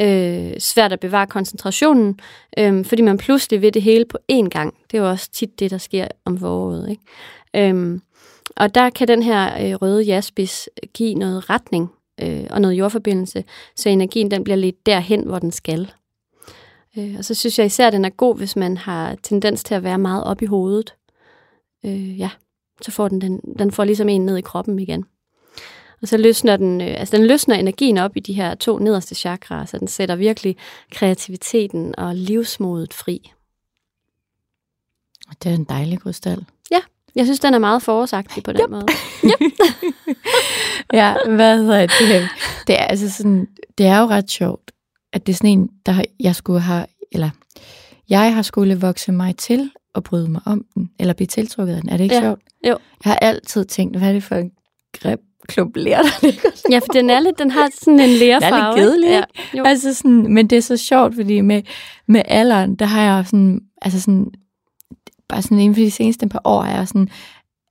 [0.00, 2.20] øh, svært at bevare koncentrationen,
[2.58, 4.74] øh, fordi man pludselig vil det hele på én gang.
[4.90, 6.90] Det er jo også tit det, der sker om foråret.
[6.90, 7.70] Ikke?
[7.70, 8.00] Øh,
[8.56, 11.90] og der kan den her øh, røde jaspis give noget retning
[12.22, 13.44] øh, og noget jordforbindelse,
[13.76, 15.92] så energien den bliver lidt derhen, hvor den skal.
[16.98, 19.74] Øh, og så synes jeg især, at den er god, hvis man har tendens til
[19.74, 20.94] at være meget op i hovedet.
[21.84, 22.30] Øh, ja,
[22.82, 25.04] så får den, den, den får ligesom en ned i kroppen igen.
[26.02, 29.14] Og så løsner den, øh, altså den løsner energien op i de her to nederste
[29.14, 30.56] chakraer, så den sætter virkelig
[30.90, 33.32] kreativiteten og livsmodet fri.
[35.42, 36.44] Det er en dejlig krystal.
[37.14, 38.70] Jeg synes, den er meget forårsagtig på den yep.
[38.70, 38.86] måde.
[39.24, 39.52] Yep.
[40.92, 42.28] ja, hvad hedder det?
[42.66, 43.46] Det er, altså sådan,
[43.78, 44.70] det er jo ret sjovt,
[45.12, 47.30] at det er sådan en, der har, jeg skulle have, eller
[48.10, 51.80] jeg har skulle vokse mig til og bryde mig om den, eller blive tiltrukket af
[51.80, 51.90] den.
[51.90, 52.20] Er det ikke ja.
[52.20, 52.40] sjovt?
[52.66, 52.78] Jo.
[53.04, 54.50] Jeg har altid tænkt, hvad er det for en
[54.92, 58.54] greb klump lær, der ligger Ja, for den er lidt, den har sådan en lærfarve.
[58.56, 59.68] Den er lidt kedelig, ja.
[59.68, 61.62] Altså sådan, men det er så sjovt, fordi med,
[62.08, 64.26] med alderen, der har jeg sådan, altså sådan,
[65.30, 67.08] bare sådan inden for de seneste par år, er sådan,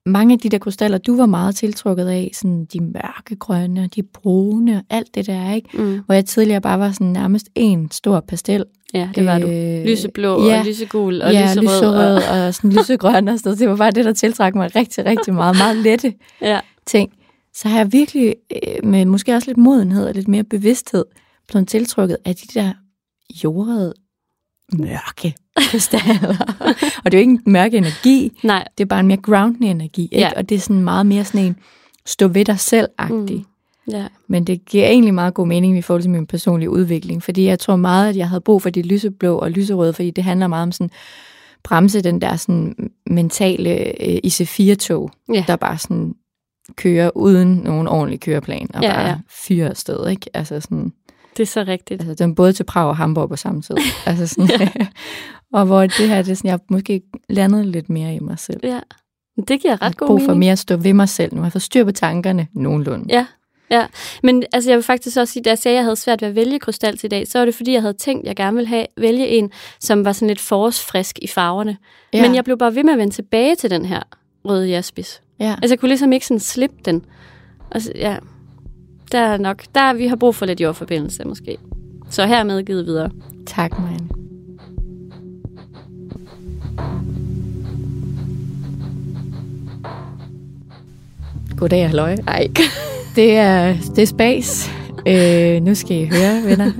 [0.05, 4.83] mange af de der krystaller, du var meget tiltrukket af, sådan de mørkegrønne, de brune,
[4.89, 5.69] alt det der, ikke?
[5.73, 6.01] Mm.
[6.05, 8.65] Hvor jeg tidligere bare var sådan nærmest en stor pastel.
[8.93, 9.47] Ja, det var øh, du.
[9.89, 11.63] Lyseblå ja, og lysegul og ja, lyserød.
[11.63, 15.05] lyserød og, og sådan lysegrøn og sådan Det var bare det, der tiltrak mig rigtig,
[15.05, 15.57] rigtig meget.
[15.57, 16.59] Meget lette ja.
[16.85, 17.11] ting.
[17.53, 21.05] Så har jeg virkelig, øh, med måske også lidt modenhed og lidt mere bevidsthed,
[21.47, 22.73] blevet tiltrukket af de der
[23.43, 23.93] jordede
[24.73, 26.35] mørke krystaller.
[27.03, 28.39] og det er jo ikke en mørke energi.
[28.43, 28.67] Nej.
[28.77, 30.03] Det er bare en mere groundende energi.
[30.03, 30.17] Ikke?
[30.17, 30.31] Ja.
[30.35, 31.55] Og det er sådan meget mere sådan en
[32.05, 33.37] stå ved dig selv-agtig.
[33.37, 33.93] Mm.
[33.93, 34.07] Ja.
[34.27, 37.59] Men det giver egentlig meget god mening i forhold til min personlige udvikling, fordi jeg
[37.59, 40.63] tror meget, at jeg havde brug for de lyseblå og lyserøde, fordi det handler meget
[40.63, 40.91] om sådan
[41.63, 45.43] bremse den der sådan mentale øh, IC4-tog, ja.
[45.47, 46.15] der bare sådan
[46.75, 49.15] kører uden nogen ordentlig køreplan, og ja, bare ja.
[49.29, 50.29] fyrer afsted, ikke?
[50.33, 50.93] Altså sådan,
[51.37, 52.01] det er så rigtigt.
[52.01, 53.75] Altså, den både til Prag og Hamburg på samme tid.
[54.05, 54.87] altså sådan, ja.
[55.59, 58.59] og hvor det her, det er sådan, jeg måske landet lidt mere i mig selv.
[58.63, 58.79] Ja,
[59.47, 60.19] det giver ret god mening.
[60.19, 61.33] brug for mere at stå ved mig selv.
[61.33, 63.05] Nu har jeg fået styr på tankerne nogenlunde.
[63.09, 63.25] Ja,
[63.71, 63.85] Ja,
[64.23, 66.29] men altså, jeg vil faktisk også sige, da jeg sagde, at jeg havde svært ved
[66.29, 68.35] at vælge krystal til i dag, så var det fordi, jeg havde tænkt, at jeg
[68.35, 71.77] gerne ville have, vælge en, som var sådan lidt forårsfrisk i farverne.
[72.13, 72.21] Ja.
[72.21, 74.01] Men jeg blev bare ved med at vende tilbage til den her
[74.45, 75.21] røde jaspis.
[75.39, 75.55] Ja.
[75.61, 77.05] Altså, jeg kunne ligesom ikke sådan slippe den.
[77.71, 78.17] Og så, ja,
[79.11, 81.57] der er nok, der vi har brug for lidt jordforbindelse måske.
[82.09, 83.11] Så hermed givet videre.
[83.45, 84.09] Tak, Marianne.
[91.57, 92.15] Goddag, halløj.
[92.27, 92.47] Ej.
[93.15, 94.71] Det er, det er space.
[95.07, 96.71] Øh, nu skal I høre, venner.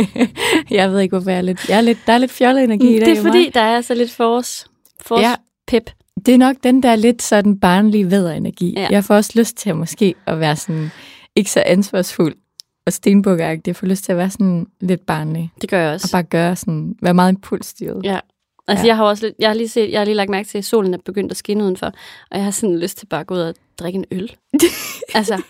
[0.78, 1.68] jeg ved ikke, hvorfor jeg er lidt...
[1.68, 3.08] Jeg er lidt der er lidt fjollet energi i dag.
[3.08, 4.66] Det er fordi, der er så lidt forårs,
[5.00, 5.34] forårs Ja.
[5.68, 5.90] pep.
[6.26, 8.74] Det er nok den der lidt sådan barnlige væderenergi.
[8.76, 8.86] Ja.
[8.90, 10.90] Jeg får også lyst til at måske at være sådan
[11.36, 12.34] ikke så ansvarsfuld
[12.86, 13.68] og stenbukagtig.
[13.68, 15.50] Jeg får lyst til at være sådan lidt barnlig.
[15.60, 16.12] Det gør jeg Og også.
[16.12, 18.04] bare gøre sådan, være meget impulsstyret.
[18.04, 18.18] Ja.
[18.68, 18.88] Altså, Ja.
[18.88, 20.64] jeg har også lidt, jeg har lige set, jeg har lige lagt mærke til, at
[20.64, 21.86] solen er begyndt at skinne udenfor,
[22.30, 24.32] og jeg har sådan lyst til bare at gå ud og drikke en øl.
[25.14, 25.42] altså,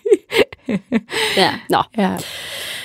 [1.37, 1.83] ja, nå.
[1.99, 2.17] Ja.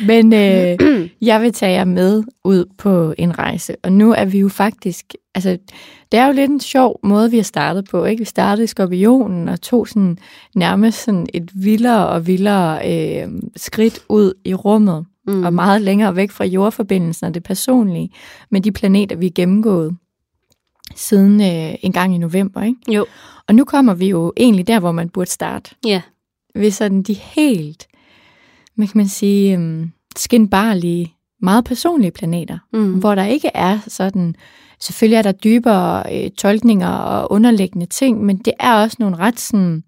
[0.07, 3.75] Men øh, jeg vil tage jer med ud på en rejse.
[3.83, 5.05] Og nu er vi jo faktisk...
[5.35, 5.57] Altså,
[6.11, 8.05] det er jo lidt en sjov måde, vi har startet på.
[8.05, 8.19] Ikke?
[8.19, 10.17] Vi startede i Skorpionen og tog sådan,
[10.55, 15.05] nærmest sådan et vildere og vildere øh, skridt ud i rummet.
[15.27, 15.33] Mm.
[15.33, 15.43] Mm.
[15.43, 18.09] Og meget længere væk fra jordforbindelsen og det personlige
[18.49, 19.95] med de planeter, vi er gennemgået
[20.95, 22.61] siden øh, en gang i november.
[22.61, 22.91] Ikke?
[22.91, 23.05] Jo.
[23.47, 26.01] Og nu kommer vi jo egentlig der, hvor man burde starte Ja,
[26.55, 27.87] ved sådan de helt,
[28.75, 32.99] hvad kan man sige, um, skinbarlige, meget personlige planeter, mm.
[32.99, 34.35] hvor der ikke er sådan,
[34.79, 39.39] selvfølgelig er der dybere øh, tolkninger og underliggende ting, men det er også nogle ret
[39.39, 39.83] sådan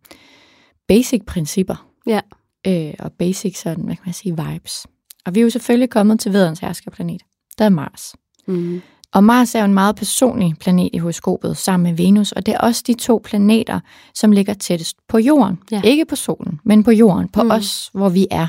[0.87, 1.87] basic principper.
[2.07, 2.19] Ja.
[2.67, 4.87] Øh, og basic sådan, hvad kan man sige, vibes.
[5.25, 7.21] Og vi er jo selvfølgelig kommet til vederens herskerplanet,
[7.57, 8.15] der er Mars.
[8.47, 8.81] Mm.
[9.15, 12.53] Og Mars er jo en meget personlig planet i horoskopet sammen med Venus, og det
[12.53, 13.79] er også de to planeter,
[14.13, 15.59] som ligger tættest på Jorden.
[15.71, 15.81] Ja.
[15.83, 17.51] Ikke på solen, men på Jorden, på Mm.
[17.51, 18.47] os, hvor vi er.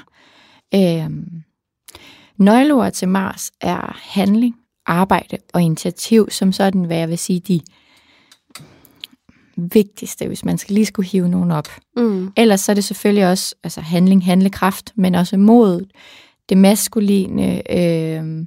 [0.75, 1.29] Øhm,
[2.37, 4.55] nøgleord til Mars er handling,
[4.87, 7.61] arbejde og initiativ, som sådan, hvad jeg vil sige, de
[9.57, 11.69] vigtigste, hvis man skal lige skulle hive nogen op.
[11.97, 12.33] Mm.
[12.37, 15.85] Ellers så er det selvfølgelig også altså handling, handlekraft, men også mod
[16.49, 18.47] det maskuline, øh,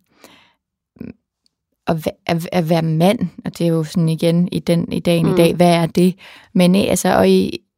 [1.90, 5.26] at, at, at være mand, og det er jo sådan igen i, den, i dagen
[5.26, 5.34] Mm.
[5.34, 6.16] i dag, hvad er det?
[6.54, 7.30] Men øh, altså at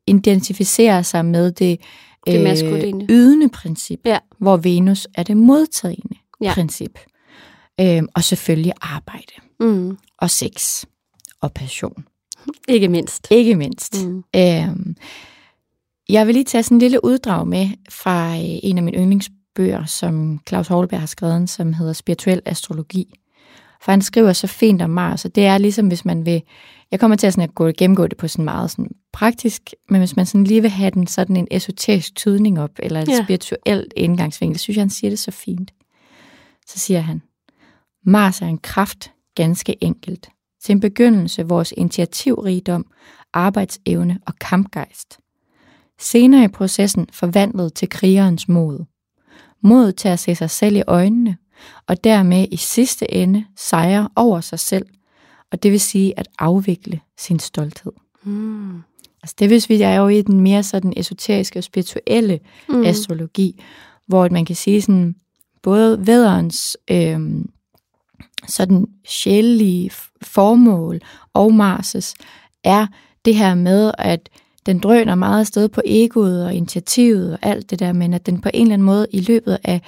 [0.08, 1.80] identificere sig med det,
[2.28, 3.06] Det maskuline.
[3.10, 4.18] ydende princip, Ja.
[4.40, 6.54] hvor Venus er det modtagende Ja.
[6.54, 7.00] princip.
[7.82, 9.98] Øh, og selvfølgelig arbejde, Mm.
[10.18, 10.84] og sex,
[11.42, 12.04] og passion.
[12.68, 13.28] Ikke mindst.
[13.32, 14.06] Ikke mindst.
[14.08, 14.24] Mm.
[14.36, 14.96] Øhm,
[16.10, 19.86] jeg vil lige tage sådan en lille uddrag med fra øh, en af mine yndlingsbøger,
[19.86, 23.14] som Claus Holberg har skrevet, som hedder Spirituel Astrologi.
[23.82, 26.42] For han skriver så fint om Mars, og det er ligesom, hvis man vil...
[26.92, 30.00] Jeg kommer til at, sådan at gå, gennemgå det på sådan meget sådan praktisk, men
[30.02, 33.24] hvis man sådan lige vil have den sådan en esoterisk tydning op, eller et Ja.
[33.24, 35.74] spirituelt indgangsvinkel, synes jeg, han siger det så fint.
[36.68, 37.22] Så siger han,
[38.06, 40.30] Mars er en kraft, ganske enkelt.
[40.64, 42.86] Til en begyndelse vores initiativrigdom,
[43.34, 45.20] arbejdsevne og kampgejst.
[46.00, 48.86] Senere i processen forvandlet til krigerens mod.
[49.64, 51.38] Mod til at se sig selv i øjnene,
[51.88, 54.86] og dermed i sidste ende sejre over sig selv,
[55.52, 57.92] og det vil sige at afvikle sin stolthed.
[58.24, 58.82] Mm.
[59.24, 62.84] Altså det hvis vi er jo i den mere sådan esoteriske og spirituelle Mm.
[62.86, 63.64] astrologi,
[64.08, 65.16] hvor man kan sige sådan,
[65.64, 67.50] både vædderens øhm,
[68.48, 71.00] sådan sjælelige formål
[71.34, 72.14] og Mars'
[72.64, 72.88] er
[73.26, 74.30] det her med, at
[74.66, 78.42] den drøner meget afsted på egoet og initiativet og alt det der, men at den
[78.42, 79.82] på en eller anden måde i løbet af,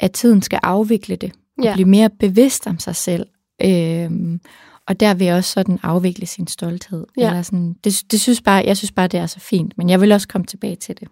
[0.00, 1.74] af tiden skal afvikle det og Ja.
[1.74, 3.26] blive mere bevidst om sig selv.
[3.64, 4.40] Øhm,
[4.88, 7.06] og der vil også sådan afvikle sin stolthed.
[7.16, 7.26] Ja.
[7.28, 10.00] Eller sådan, det, det synes bare, jeg synes bare, det er så fint, men jeg
[10.00, 11.08] vil også komme tilbage til det.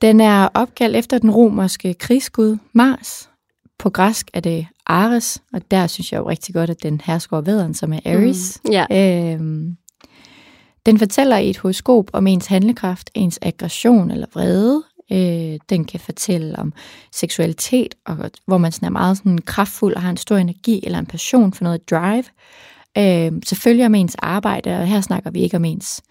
[0.00, 3.28] Den er opkaldt efter den romerske krigsgud Mars.
[3.78, 7.36] På græsk er det Ares, og der synes jeg jo rigtig godt, at den hersker
[7.36, 8.60] over vædderen, som er Ares.
[8.64, 8.70] Mm.
[8.70, 8.86] Ja.
[9.34, 9.76] Øhm,
[10.86, 14.82] den fortæller i et horoskop om ens handlekraft, ens aggression eller vrede.
[15.12, 16.72] Øh, den kan fortælle om
[17.12, 20.98] seksualitet, og hvor man sådan er meget sådan kraftfuld og har en stor energi eller
[20.98, 22.24] en passion for noget drive.
[22.98, 26.02] Øh, selvfølgelig om ens arbejde, og her snakker vi ikke om ens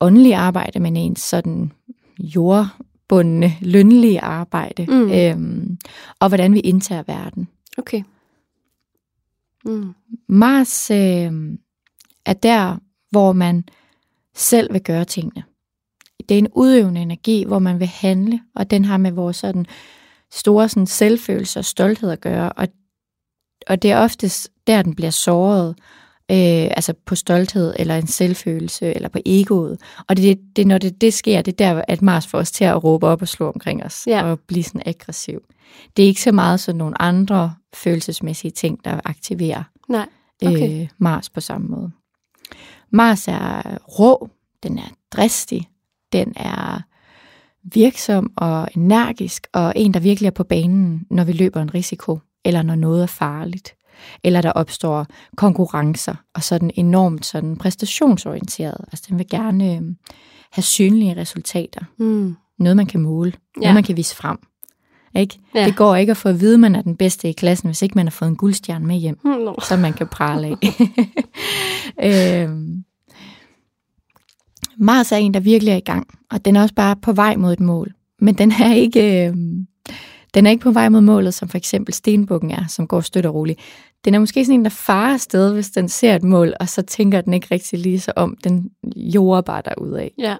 [0.00, 1.72] åndelige arbejde, men ens sådan
[2.18, 5.12] jordbundne, lønlige arbejde, Mm.
[5.12, 5.78] øhm,
[6.20, 7.48] og hvordan vi indtager verden.
[7.78, 8.02] Okay.
[9.64, 9.94] Mm.
[10.28, 11.32] Mars øh,
[12.26, 12.76] er der,
[13.10, 13.64] hvor man
[14.34, 15.44] selv vil gøre tingene.
[16.28, 19.66] Det er en udøvende energi, hvor man vil handle, og den har med vores sådan
[20.32, 22.52] store sådan selvfølelse og stolthed at gøre.
[22.52, 22.68] Og,
[23.66, 25.68] og det er oftest der, den bliver såret,
[26.30, 26.36] øh,
[26.76, 29.80] altså på stolthed, eller en selvfølelse, eller på egoet.
[30.08, 32.64] Og det, det, når det, det sker, det er der, at Mars får os til
[32.64, 34.22] at råbe op og slå omkring os, Ja.
[34.22, 35.40] og blive sådan aggressiv.
[35.96, 40.06] Det er ikke så meget sådan nogle andre følelsesmæssige ting, der aktiverer Nej.
[40.46, 40.82] Okay.
[40.82, 41.90] øh, Mars på samme måde.
[42.90, 44.28] Mars er rå,
[44.62, 45.68] den er dristig,
[46.12, 46.80] den er
[47.62, 52.18] virksom og energisk, og en, der virkelig er på banen, når vi løber en risiko,
[52.44, 53.74] eller når noget er farligt,
[54.24, 58.84] eller der opstår konkurrencer, og sådan enormt sådan præstationsorienteret.
[58.92, 59.80] Altså den vil gerne øh,
[60.52, 61.80] have synlige resultater.
[61.98, 62.36] Mm.
[62.58, 63.32] Noget, man kan måle.
[63.56, 63.74] Noget, Ja.
[63.74, 64.38] man kan vise frem.
[65.16, 65.38] Ikke?
[65.54, 65.64] Ja.
[65.64, 67.82] Det går ikke at få at vide, at man er den bedste i klassen, hvis
[67.82, 69.54] ikke man har fået en guldstjerne med hjem Mm, no.
[69.68, 70.56] som man kan prale af.
[72.44, 72.84] øhm.
[74.80, 77.36] Mars er en, der virkelig er i gang, og den er også bare på vej
[77.36, 77.92] mod et mål.
[78.20, 79.66] Men den er ikke, øhm,
[80.34, 83.26] den er ikke på vej mod målet, som for eksempel stenbukken er, som går støt
[83.26, 83.60] og roligt.
[84.04, 86.82] Den er måske sådan en, der farer afsted, hvis den ser et mål, og så
[86.82, 88.36] tænker den ikke rigtig lige så om.
[88.44, 90.08] Den jorder bare derudad.
[90.18, 90.36] Ja.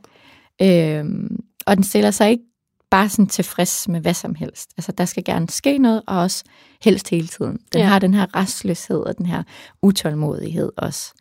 [0.62, 2.44] Øhm, og den stiller sig ikke
[2.90, 4.70] bare sådan tilfreds med hvad som helst.
[4.76, 6.44] Altså, der skal gerne ske noget, og også
[6.82, 7.58] helst hele tiden.
[7.72, 7.86] Den ja.
[7.86, 9.42] har den her restløshed og den her
[9.82, 11.12] utålmodighed også.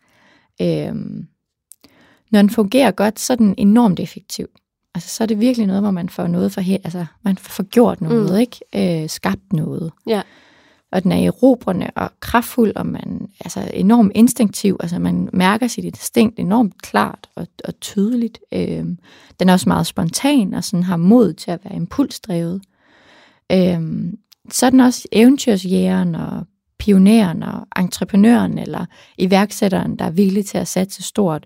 [0.62, 1.26] Øhm,
[2.30, 4.46] når den fungerer godt, så er den enormt effektiv.
[4.94, 8.00] Altså, så er det virkelig noget, hvor man får noget for altså, man får gjort
[8.00, 8.38] noget, Mm.
[8.38, 9.02] ikke?
[9.02, 9.92] Øh, skabt noget.
[10.06, 10.22] Ja.
[10.92, 14.76] Og den er erobrende og kraftfuld, og man altså enormt instinktiv.
[14.80, 18.38] Altså man mærker sit instinkt enormt klart og, og tydeligt.
[18.52, 18.98] Øhm,
[19.40, 22.62] den er også meget spontan og sådan har mod til at være impulsdrevet.
[23.52, 24.18] Øhm,
[24.50, 26.46] så er den også eventyrsjægeren og
[26.78, 28.86] pioneren og entreprenøren eller
[29.18, 31.44] iværksætteren, der er villig til at satse stort.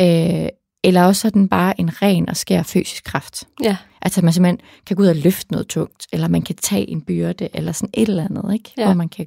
[0.00, 0.48] Øh,
[0.84, 3.44] eller også er den bare en ren og skær fysisk kraft.
[3.62, 3.76] Ja.
[4.02, 7.02] Altså, man simpelthen kan gå ud og løfte noget tungt, eller man kan tage en
[7.02, 8.72] byrde, eller sådan et eller andet, ikke?
[8.78, 8.84] Ja.
[8.84, 9.26] Hvor man kan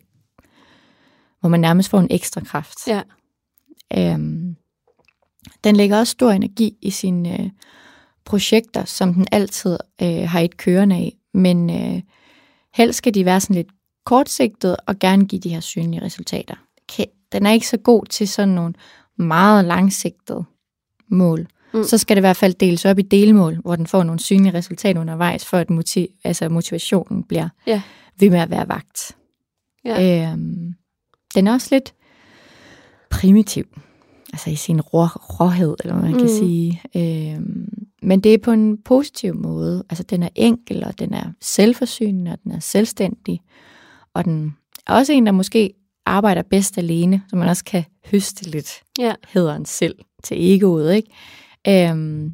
[1.39, 2.87] hvor man nærmest får en ekstra kraft.
[2.87, 3.01] Ja.
[3.97, 4.55] Øhm,
[5.63, 7.49] den lægger også stor energi i sine øh,
[8.25, 12.01] projekter, som den altid øh, har et kørende af, men øh,
[12.73, 13.67] helst skal de være sådan lidt
[14.05, 16.55] kortsigtede og gerne give de her synlige resultater.
[17.31, 18.73] Den er ikke så god til sådan nogle
[19.17, 20.43] meget langsigtede
[21.13, 21.47] mål.
[21.73, 21.83] Mm.
[21.83, 24.53] Så skal det i hvert fald deles op i delmål, hvor den får nogle synlige
[24.53, 27.81] resultater undervejs, for at motiv, altså motivationen bliver Ja.
[28.19, 29.11] ved med at være vagt.
[29.85, 30.31] Ja.
[30.31, 30.73] Øhm,
[31.35, 31.93] den er også lidt
[33.09, 33.65] primitiv,
[34.33, 36.27] altså i sin rå, råhed, eller hvad man kan Mm.
[36.37, 36.81] sige.
[36.95, 37.67] Øhm,
[38.01, 39.83] men det er på en positiv måde.
[39.89, 43.41] Altså den er enkel, og den er selvforsynende, og den er selvstændig.
[44.13, 44.55] Og den
[44.87, 45.73] er også en, der måske
[46.05, 49.13] arbejder bedst alene, så man også kan høste lidt Ja.
[49.33, 51.89] hederen selv til egoet, ikke?
[51.89, 52.33] Øhm,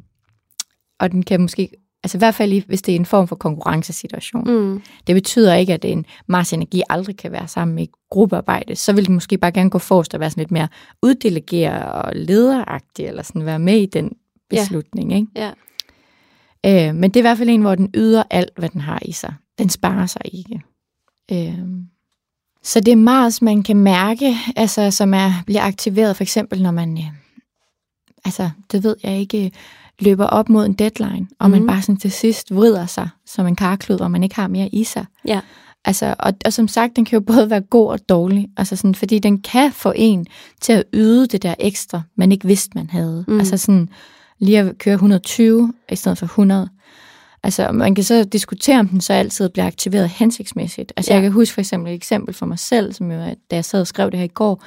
[1.00, 1.68] og den kan måske,
[2.04, 4.44] altså i hvert fald i- hvis det er en form for konkurrencesituation.
[4.46, 4.82] Mm.
[5.06, 8.76] Det betyder ikke, at en Mars energi aldrig kan være sammen med gruppearbejde.
[8.76, 10.68] Så vil den måske bare gerne gå forrest og være sådan lidt mere
[11.02, 14.04] uddelegere og lederagtig, eller sådan være med i den
[14.52, 14.56] Ja.
[14.60, 15.12] beslutning.
[15.14, 15.26] Ikke?
[15.36, 15.50] Ja.
[16.66, 18.98] Øh, men det er i hvert fald en, hvor den yder alt, hvad den har
[19.04, 19.34] i sig.
[19.58, 20.60] Den sparer sig ikke.
[21.32, 21.58] Øh,
[22.62, 26.70] så det er Mars, man kan mærke, altså, som er, bliver aktiveret for eksempel, når
[26.70, 27.04] man, øh,
[28.24, 29.52] altså, det ved jeg ikke,
[30.00, 31.56] løber op mod en deadline, og mm.
[31.56, 34.68] man bare sådan til sidst vrider sig som en karklud, og man ikke har mere
[34.68, 35.04] i sig.
[35.26, 35.40] Ja.
[35.84, 38.94] Altså, og, og som sagt, den kan jo både være god og dårlig, altså sådan,
[38.94, 40.26] fordi den kan få en
[40.60, 43.24] til at yde det der ekstra, man ikke vidste, man havde.
[43.28, 43.38] Mm.
[43.38, 43.88] Altså sådan,
[44.38, 46.68] lige at køre 120 i stedet for 100.
[47.42, 50.92] Altså, man kan så diskutere, om den så altid bliver aktiveret hensigtsmæssigt.
[50.96, 51.14] Altså, Ja.
[51.14, 53.18] jeg kan huske for eksempel et eksempel for mig selv, som jo,
[53.50, 54.64] da jeg sad og skrev det her i går,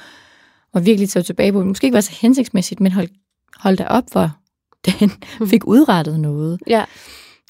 [0.72, 3.08] og virkelig så tilbage på, det måske ikke var så hensigtsmæssigt, men hold,
[3.56, 4.30] hold da op, hvor
[4.86, 5.10] den
[5.48, 6.60] fik udrettet noget.
[6.66, 6.84] Ja.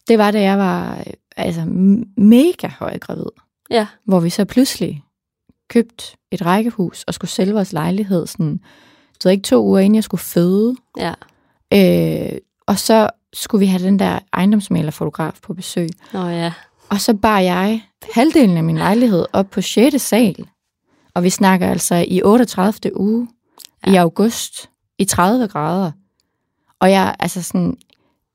[0.08, 1.04] Det var, da jeg var
[1.36, 1.64] altså,
[2.16, 3.26] mega højgravid,
[3.70, 3.86] Ja.
[4.04, 5.02] hvor vi så pludselig
[5.68, 8.60] købte et rækkehus og skulle sælge vores lejlighed sådan,
[9.22, 10.76] det ikke to uger inden jeg skulle føde.
[10.98, 11.14] Ja.
[11.74, 15.88] Øh, og så skulle vi have den der ejendomsmalerfotograf på besøg.
[16.12, 16.52] Nå ja.
[16.90, 20.02] Og så bar jeg halvdelen af min lejlighed op på 6.
[20.02, 20.48] sal.
[21.14, 22.96] Og vi snakker altså i 38.
[23.00, 23.28] uge
[23.86, 23.92] ja.
[23.92, 24.70] i august
[25.04, 25.92] i 30 grader.
[26.80, 27.76] Og jeg, altså sådan,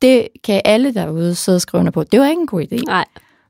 [0.01, 2.03] det kan alle derude sidde og skrive under på.
[2.03, 2.75] Det var ikke en god idé.
[2.87, 3.05] Nej.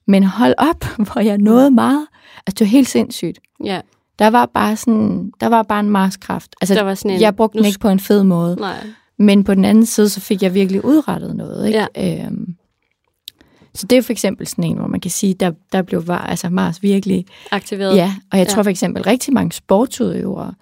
[0.07, 2.07] Men hold op, hvor jeg nåede meget.
[2.47, 3.39] Altså, det var helt sindssygt.
[3.63, 3.81] Ja.
[4.19, 6.55] Der var bare sådan, der var bare en marskraft.
[6.61, 8.55] Altså, Der var sådan en- jeg brugte den ikke på en fed måde.
[8.55, 8.87] Nej.
[9.17, 11.67] Men på den anden side, så fik jeg virkelig udrettet noget.
[11.67, 11.87] Ikke?
[11.95, 12.25] Ja.
[12.25, 12.55] Øhm,
[13.73, 16.17] så det er for eksempel sådan en, hvor man kan sige, der, der blev var,
[16.17, 17.25] altså Mars virkelig...
[17.51, 17.95] Aktiveret.
[17.95, 18.53] Ja, og jeg Ja.
[18.53, 20.53] tror for eksempel rigtig mange sportsudøvere,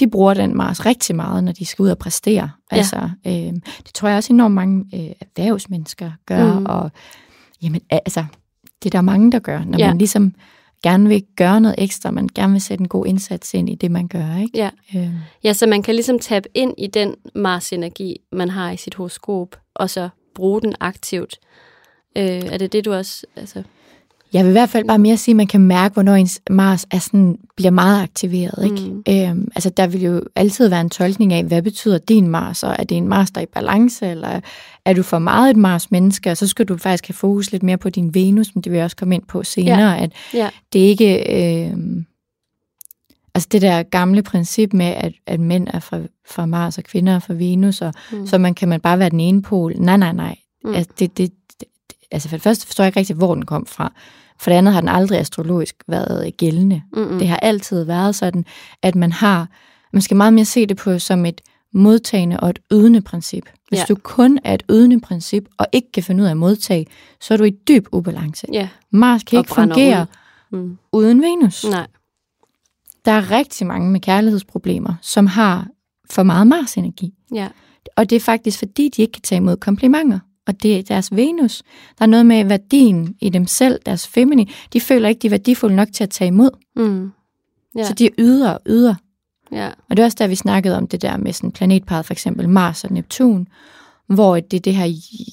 [0.00, 2.50] de bruger den Mars rigtig meget, når de skal ud og præstere.
[2.72, 2.76] Ja.
[2.76, 6.66] Altså, øhm, det tror jeg også enormt mange øh, erhvervsmennesker gør, Mm.
[6.66, 6.90] og
[7.62, 8.24] jamen, altså,
[8.82, 9.88] det er der mange, der gør, når ja.
[9.88, 10.34] man ligesom
[10.82, 13.90] gerne vil gøre noget ekstra, man gerne vil sætte en god indsats ind i det,
[13.90, 14.36] man gør.
[14.36, 14.58] Ikke?
[14.58, 14.70] Ja.
[14.96, 15.10] Øh,
[15.44, 19.56] ja, så man kan ligesom tabe ind i den Mars-energi, man har i sit horoskop,
[19.74, 21.38] og så bruge den aktivt.
[22.16, 23.26] Øh, er det det, du også...
[23.36, 23.62] Altså,
[24.32, 26.86] Jeg vil i hvert fald bare mere sige, at man kan mærke, hvornår ens Mars
[26.90, 28.64] er sådan, bliver meget aktiveret.
[28.64, 28.92] Ikke?
[28.92, 29.02] Mm.
[29.08, 32.76] Øhm, altså, der vil jo altid være en tolkning af, hvad betyder din Mars, og
[32.78, 34.40] er det en Mars, der er i balance, eller
[34.84, 37.78] er du for meget et Mars-menneske, og så skal du faktisk have fokus lidt mere
[37.78, 40.78] på din Venus, men det vil jeg også komme ind på senere, at ja, det
[40.78, 41.34] ikke...
[41.68, 41.76] Øh,
[43.34, 45.98] altså det der gamle princip med, at, at mænd er fra,
[46.30, 48.26] fra Mars, og kvinder er fra Venus, og Mm.
[48.26, 49.74] så man, kan man bare være den ene pol.
[49.78, 50.36] Nej, nej, nej.
[50.64, 50.74] Mm.
[50.74, 51.68] Altså, det, det, det,
[52.10, 53.92] altså for det første forstår jeg ikke rigtig, hvor den kom fra.
[54.42, 56.82] For det andet har den aldrig astrologisk været gældende.
[56.96, 57.18] Mm-mm.
[57.18, 58.44] Det har altid været sådan,
[58.82, 59.48] at man har,
[59.92, 61.40] man skal meget mere se det på som et
[61.74, 63.44] modtagende og et ydende princip.
[63.68, 63.84] Hvis Ja.
[63.88, 66.86] du kun er et ydende princip, og ikke kan finde ud af at modtage,
[67.20, 68.46] så er du i dyb ubalance.
[68.52, 68.68] ja.
[68.90, 70.06] Mars kan Og ikke fungere
[70.52, 70.58] ud.
[70.58, 70.78] Mm.
[70.92, 71.64] uden Venus.
[71.70, 71.86] Nej.
[73.04, 75.66] Der er rigtig mange med kærlighedsproblemer, som har
[76.10, 77.14] for meget Mars-energi.
[77.34, 77.48] Ja.
[77.96, 80.18] Og det er faktisk fordi, de ikke kan tage imod komplimenter.
[80.46, 81.62] Og det er deres Venus.
[81.98, 84.50] Der er noget med værdien i dem selv, deres femini.
[84.72, 86.50] De føler ikke, de er værdifulde nok til at tage imod.
[86.76, 87.10] Mm.
[87.76, 87.84] Ja.
[87.84, 88.94] Så de yder og yder.
[89.52, 89.68] ja.
[89.90, 92.48] Og det er også der, vi snakkede om det der med sådan planetparet, for eksempel
[92.48, 93.48] Mars og Neptun,
[94.06, 94.86] hvor det er det her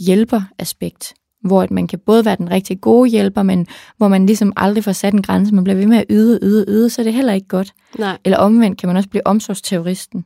[0.06, 4.54] hjælperaspekt, hvor at man kan både være den rigtig gode hjælper, men hvor man ligesom
[4.58, 7.04] aldrig får sat en grænse, man bliver ved med at yde, yde, yde, så er
[7.04, 7.74] det heller ikke godt.
[8.00, 8.18] Nej.
[8.26, 10.26] Eller omvendt kan man også blive omsorgsterroristen,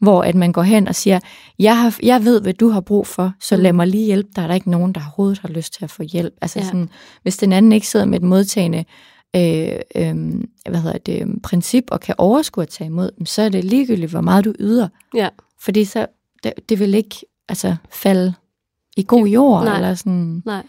[0.00, 1.20] hvor at man går hen og siger,
[1.58, 4.42] jeg, har, jeg ved, hvad du har brug for, så lad mig lige hjælpe dig.
[4.42, 6.34] Der er ikke nogen, der overhovedet har lyst til at få hjælp.
[6.42, 6.64] Altså Ja.
[6.64, 6.88] sådan,
[7.22, 8.84] hvis den anden ikke sidder med et modtagende
[9.36, 10.14] øh, øh,
[10.70, 14.20] hvad hedder det, princip og kan overskue at tage imod så er det ligegyldigt, hvor
[14.20, 14.88] meget du yder.
[15.14, 15.28] Ja.
[15.60, 16.06] Fordi så,
[16.44, 17.16] det, det vil ikke
[17.48, 18.34] altså, falde
[18.96, 19.76] i god jord, Nej.
[19.76, 20.62] eller sådan, Nej.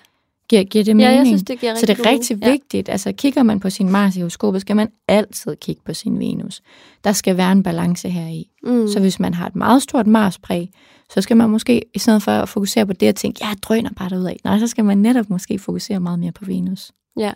[0.51, 1.17] Giver, giver det Ja, mening?
[1.17, 2.51] jeg synes, det giver så det rigtig er rigtig mening.
[2.53, 2.89] vigtigt.
[2.89, 6.61] Altså kigger man på sin Mars i horoskopet, skal man altid kigge på sin Venus.
[7.03, 8.49] Der skal være en balance her i.
[8.65, 8.71] Ja.
[8.71, 8.87] Mm.
[8.87, 10.69] Så hvis man har et meget stort Mars-præg,
[11.13, 13.89] så skal man måske, i stedet for at fokusere på det og tænke, jeg drøner
[13.97, 14.35] bare derudad.
[14.43, 16.91] Nej, så skal man netop måske fokusere meget mere på Venus.
[17.19, 17.31] Ja,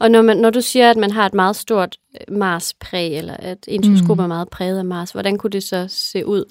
[0.00, 1.96] og når, man, når du siger, at man har et meget stort
[2.30, 4.22] øh, Mars-præg, eller at ens horoskop Mm.
[4.22, 6.44] er meget præget af Mars, hvordan kunne det så se ud?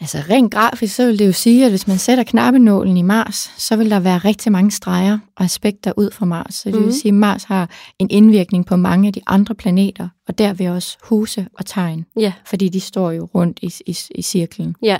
[0.00, 3.50] Altså rent grafisk, så vil det jo sige, at hvis man sætter knappenålen i Mars,
[3.58, 6.54] så vil der være rigtig mange streger og aspekter ud fra Mars.
[6.54, 6.84] Så det Mhm.
[6.84, 10.52] vil sige, at Mars har en indvirkning på mange af de andre planeter, og der
[10.52, 14.74] vil også huse og tegn, Ja, fordi de står jo rundt i, i, i cirklen.
[14.82, 14.96] ja,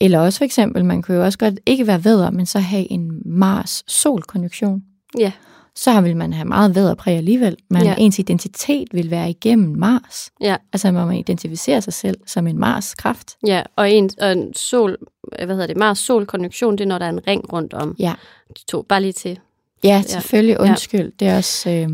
[0.00, 2.92] Eller også for eksempel, man kan jo også godt ikke være vædder, men så have
[2.92, 4.82] en Mars-Sol-konjunktion.
[5.18, 5.32] ja,
[5.76, 7.88] Så vil man have meget vædderpræg alligevel, men Ja.
[7.88, 7.94] ja.
[7.98, 10.30] ens identitet vil være igennem Mars.
[10.40, 13.36] ja, Altså man identificerer sig selv som en Mars-kraft.
[13.46, 13.62] ja.
[13.76, 14.96] Og en, og en sol,
[15.38, 18.14] hvad hedder det, Mars-sol-konjunktion, det er, når der er en ring rundt om Ja.
[18.48, 18.82] de to.
[18.88, 19.38] Bare lige til.
[19.84, 20.56] Ja, selvfølgelig.
[20.60, 20.62] Ja.
[20.70, 21.12] Undskyld.
[21.20, 21.86] Det er også øh, Ja,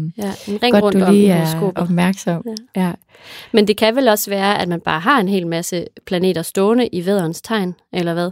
[0.48, 1.82] en ring godt, rundt du om lige er horoskopet.
[1.82, 2.44] opmærksom.
[2.76, 2.82] Ja.
[2.82, 2.92] Ja.
[3.52, 6.86] Men det kan vel også være, at man bare har en hel masse planeter stående
[6.86, 8.30] i vædderens tegn, eller hvad?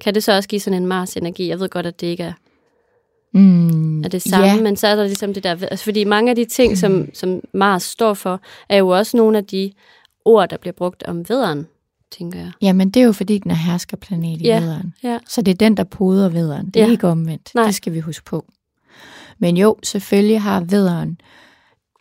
[0.00, 1.48] Kan det så også give sådan en Mars-energi?
[1.48, 2.32] Jeg ved godt, at det ikke er,
[3.32, 5.50] Mm, er det samme, Ja, men så er der ligesom det der...
[5.50, 9.38] Altså, fordi mange af de ting, som, som Mars står for, er jo også nogle
[9.38, 9.72] af de
[10.24, 11.66] ord, der bliver brugt om vædderen,
[12.18, 12.50] tænker jeg.
[12.62, 14.60] jamen det er jo fordi, den er herskerplanet i Ja.
[14.60, 14.94] vederen.
[15.02, 15.18] Ja.
[15.28, 16.66] Så det er den, der poder vederen.
[16.66, 16.90] Det er Ja.
[16.92, 17.50] ikke omvendt.
[17.54, 17.64] Nej.
[17.64, 18.44] Det skal vi huske på.
[19.38, 21.18] Men jo, selvfølgelig har vederen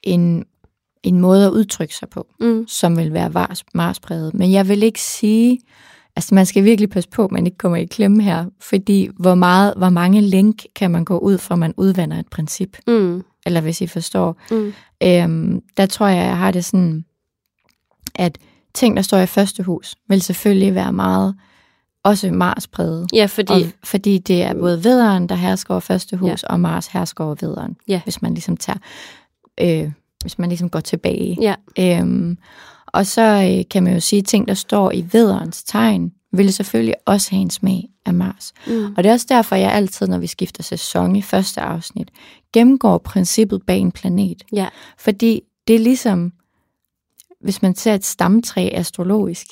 [0.03, 0.45] en,
[1.03, 2.27] en måde at udtrykke sig på.
[2.39, 2.65] Mm.
[2.67, 4.33] som vil være Mars, Marspræget.
[4.33, 5.59] Men jeg vil ikke sige,
[6.15, 9.35] altså man skal virkelig passe på, at man ikke kommer i klemme her, fordi hvor,
[9.35, 13.23] meget, hvor mange link kan man gå ud fra, man udvander et princip, Mm.
[13.45, 14.37] eller hvis I forstår.
[14.51, 14.73] Mm.
[15.03, 17.05] Øhm, der tror jeg, jeg har det sådan,
[18.15, 18.37] at
[18.73, 21.35] ting, der står i første hus, vil selvfølgelig være meget
[22.03, 23.07] også Mars-præget.
[23.13, 23.53] Ja, fordi...
[23.53, 26.53] Og, fordi det er både vederen, der hersker over første hus, ja.
[26.53, 27.75] og Mars hersker over vederen.
[27.87, 28.01] Ja.
[28.03, 28.79] Hvis man ligesom tager,
[29.61, 29.91] øh,
[30.21, 31.37] hvis man ligesom går tilbage.
[31.41, 32.37] Ja, Øhm,
[32.91, 33.21] og så
[33.57, 37.31] øh, kan man jo sige, at ting, der står i vederens tegn, vil selvfølgelig også
[37.31, 38.53] have en smag af Mars.
[38.67, 38.85] mm.
[38.97, 42.09] Og det er også derfor, jeg altid, når vi skifter sæson i første afsnit,
[42.53, 44.43] gennemgår princippet bag en planet.
[44.53, 44.67] ja,
[44.97, 46.33] Fordi det er ligesom,
[47.41, 49.47] hvis man ser et stamtræ astrologisk,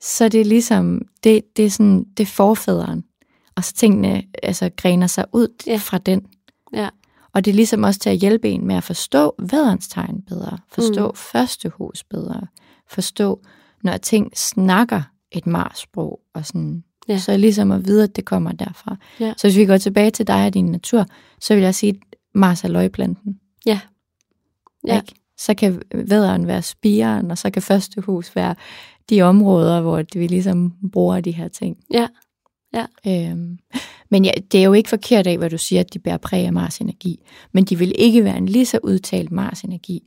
[0.00, 3.04] så er det ligesom, det, det er sådan, det er forfæderen.
[3.56, 5.76] Og så tingene altså, grener sig ud Ja.
[5.76, 6.22] fra den.
[6.72, 6.88] ja,
[7.32, 10.58] Og det er ligesom også til at hjælpe en med at forstå vædderens tegn bedre,
[10.72, 11.14] forstå mm.
[11.16, 12.46] første hus bedre,
[12.90, 13.40] forstå,
[13.82, 17.18] når ting snakker et Mars-sprog, og sådan, Ja.
[17.18, 18.96] så ligesom at vide, at det kommer derfra.
[19.20, 19.34] Ja.
[19.36, 21.06] Så hvis vi går tilbage til dig og din natur,
[21.40, 23.38] så vil jeg sige, at Mars er løgplanten.
[23.66, 23.80] Ja.
[24.86, 24.96] Ja.
[24.96, 25.14] Ikke?
[25.38, 28.54] Så kan vædderen være spiren, og så kan første hus være
[29.10, 31.76] de områder, hvor vi ligesom bruger de her ting.
[31.92, 32.08] Ja.
[32.74, 32.86] Ja.
[33.06, 33.58] Øhm,
[34.10, 36.46] Men ja, det er jo ikke forkert af, hvad du siger, at de bærer præg
[36.46, 37.18] af Mars energi.
[37.52, 40.02] Men de vil ikke være en lige så udtalt Mars energi,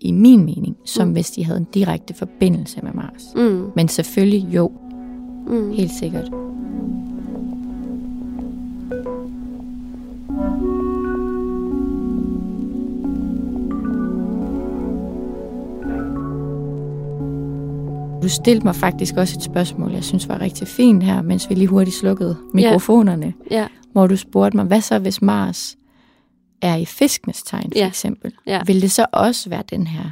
[0.00, 1.12] i min mening, som mm.
[1.12, 3.22] hvis de havde en direkte forbindelse med Mars.
[3.36, 3.64] Mm.
[3.76, 4.72] Men selvfølgelig jo,
[5.46, 5.70] Mm.
[5.70, 6.30] helt sikkert.
[18.22, 21.54] Du stillede mig faktisk også et spørgsmål, jeg synes var rigtig fint her, mens vi
[21.54, 23.66] lige hurtigt slukkede mikrofonerne, Ja.
[23.92, 25.76] hvor du spurgte mig, hvad så hvis Mars
[26.62, 27.86] er i fiskenes tegn, for Ja.
[27.88, 28.32] eksempel?
[28.46, 28.62] Ja.
[28.66, 30.10] Vil det så også være den her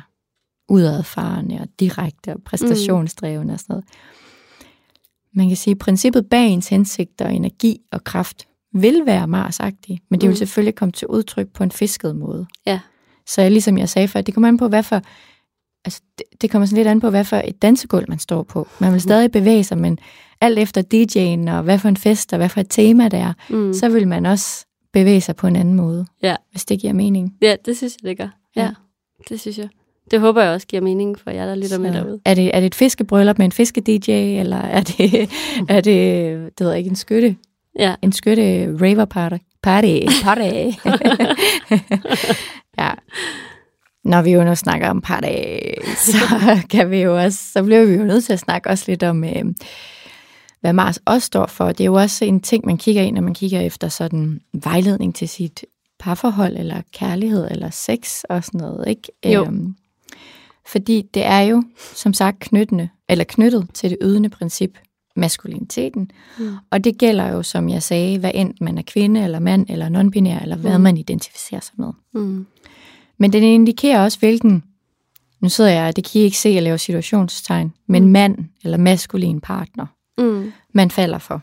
[0.68, 3.84] udadfarende og direkte og præstationsdrevne og sådan noget?
[5.34, 9.98] Man kan sige, at princippet bag ens hensigter og energi og kraft vil være Mars-agtig,
[10.10, 10.36] men det vil Mm.
[10.36, 12.46] selvfølgelig komme til udtryk på en fisket måde.
[12.66, 12.80] Ja.
[13.26, 15.02] Så ligesom jeg sagde før, det kommer an på, hvad for,
[15.84, 18.68] altså det, det kommer sådan lidt an på, hvad for et dansegulv man står på.
[18.78, 19.98] Man vil stadig bevæge sig, men
[20.40, 23.32] alt efter DJ'en og hvad for en fest og hvad for et tema det er,
[23.50, 23.74] Mm.
[23.74, 24.66] så vil man også
[25.00, 26.36] bevæge sig på en anden måde, Ja.
[26.50, 27.34] hvis det giver mening.
[27.42, 28.28] ja, det synes jeg, det gør.
[28.56, 28.62] Ja.
[28.62, 28.70] Ja.
[29.28, 29.68] Det synes jeg.
[30.10, 32.20] Det håber jeg også giver mening for jer, der lytter med derude.
[32.24, 35.30] er, det, er det et fiskebryllup med en fiske-DJ, eller er det,
[35.76, 37.36] er det, det ved jeg ikke, en skytte,
[37.78, 37.94] Ja.
[38.02, 38.42] en skytte
[38.82, 39.36] raver party?
[39.62, 40.00] Party.
[40.22, 40.42] party.
[42.80, 42.90] ja.
[44.04, 45.26] Når vi jo nu snakker om party,
[45.96, 46.16] så
[46.70, 49.24] kan vi jo også, så bliver vi jo nødt til at snakke også lidt om,
[49.24, 49.44] øh,
[50.60, 51.66] hvad Mars også står for.
[51.72, 55.14] Det er jo også en ting, man kigger ind, når man kigger efter sådan vejledning
[55.14, 55.64] til sit
[55.98, 59.02] parforhold, eller kærlighed, eller sex og sådan noget, ikke?
[59.34, 59.44] Jo.
[59.44, 59.74] Øhm,
[60.66, 64.78] fordi det er jo, som sagt, knyttende, eller knyttet til det ydende princip,
[65.16, 66.10] maskuliniteten.
[66.38, 66.50] Mm.
[66.70, 69.88] Og det gælder jo, som jeg sagde, hvad enten man er kvinde, eller mand, eller
[69.88, 70.82] non-binær, eller hvad Mm.
[70.84, 71.92] man identificerer sig med.
[72.14, 72.46] Mm.
[73.18, 74.62] Men den indikerer også, hvilken,
[75.40, 78.10] nu sidder jeg, det kan I ikke se, jeg laver situationstegn, men Mm.
[78.10, 79.86] mand eller maskulin partner,
[80.18, 80.52] Mm.
[80.74, 81.42] man falder for.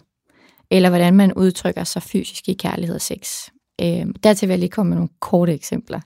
[0.72, 3.50] Eller hvordan man udtrykker sig fysisk i kærlighed og sex.
[3.82, 6.00] Øhm, dertil vil jeg lige komme med nogle korte eksempler.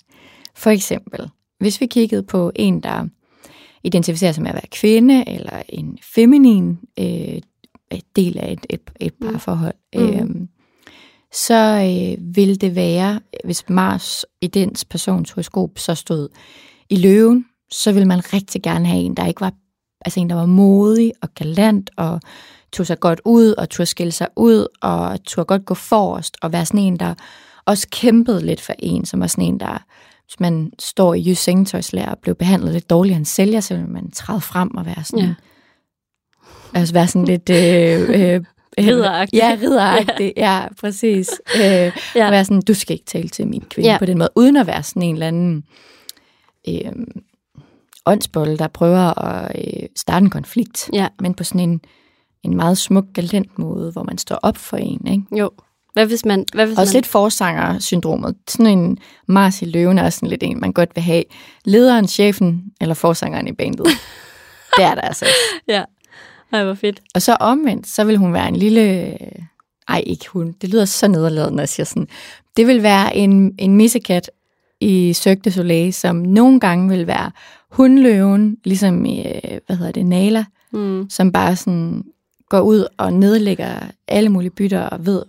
[0.55, 3.07] For eksempel, hvis vi kiggede på en, der
[3.83, 7.41] identificerer sig med at være kvinde, eller en feminin øh,
[8.15, 9.27] del af et, et, et Mm.
[9.31, 10.01] parforhold, Mm.
[10.01, 10.47] øhm,
[11.33, 11.53] så
[12.17, 16.29] øh, vil det være, hvis Mars i dens persons horoskop så stod
[16.89, 19.53] i løven, så vil man rigtig gerne have en, der ikke var,
[20.05, 22.19] altså en, der var modig og galant og
[22.73, 26.53] tog sig godt ud og turde skille sig ud og turde godt gå forrest og
[26.53, 27.13] være sådan en, der
[27.65, 29.83] også kæmpede lidt for en, som var sådan en, der
[30.27, 33.87] hvis man står i jysk sengetøjslærer og blev behandlet lidt dårligere end sælger, så vil
[33.87, 35.33] man træde frem og være sådan, Ja.
[36.73, 37.49] altså være sådan lidt...
[37.49, 38.41] Øh, øh,
[38.87, 39.37] Ridderagtig.
[39.37, 40.33] Ja, ridderagtig.
[40.37, 41.29] Ja, præcis.
[41.55, 41.91] Øh, Ja.
[42.15, 42.29] ja.
[42.29, 43.97] Være sådan, du skal ikke tale til min kvinde ja.
[43.97, 45.63] på den måde, uden at være sådan en eller anden
[46.67, 46.91] øh,
[48.07, 51.07] åndsbold, der prøver at øh, starte en konflikt, Ja.
[51.19, 51.81] men på sådan en,
[52.43, 55.07] en meget smuk, galent måde, hvor man står op for en.
[55.07, 55.23] Ikke?
[55.39, 55.49] Jo.
[55.93, 56.45] Hvad hvis man...
[56.53, 56.97] Hvad hvis Også man...
[56.97, 58.35] lidt forsanger-syndromet.
[58.47, 58.97] Sådan en
[59.27, 61.23] Mars i løven er sådan lidt en, man godt vil have.
[61.65, 63.87] Lederen, chefen eller forsangeren i bandet.
[64.77, 65.25] det er der altså.
[65.67, 65.83] Ja.
[66.53, 67.01] Ej, hvor fedt.
[67.15, 69.17] Og så omvendt, så vil hun være en lille...
[69.87, 70.55] Ej, ikke hun.
[70.61, 72.07] Det lyder så nederladende, når jeg siger sådan.
[72.57, 74.31] Det vil være en, en missekat
[74.81, 77.31] i Cirque du Soleil, som nogle gange vil være
[77.71, 81.09] hundløven, ligesom i, øh, hvad hedder det, Nala, Mm.
[81.09, 82.03] som bare sådan
[82.49, 85.23] går ud og nedlægger alle mulige bytter og ved,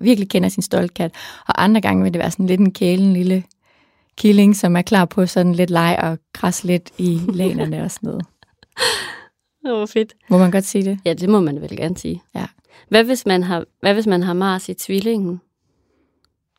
[0.00, 1.14] virkelig kender sin stoltkat.
[1.48, 3.44] Og andre gange vil det være sådan lidt en kælen lille
[4.16, 8.06] killing, som er klar på sådan lidt leg og græs lidt i lænerne og sådan
[8.06, 8.24] noget.
[9.64, 10.14] Det var fedt.
[10.30, 10.98] Må man godt sige det?
[11.04, 12.22] Ja, det må man vel gerne sige.
[12.34, 12.46] Ja.
[12.88, 15.40] Hvad hvis man har, hvad hvis man har Mars i tvillingen?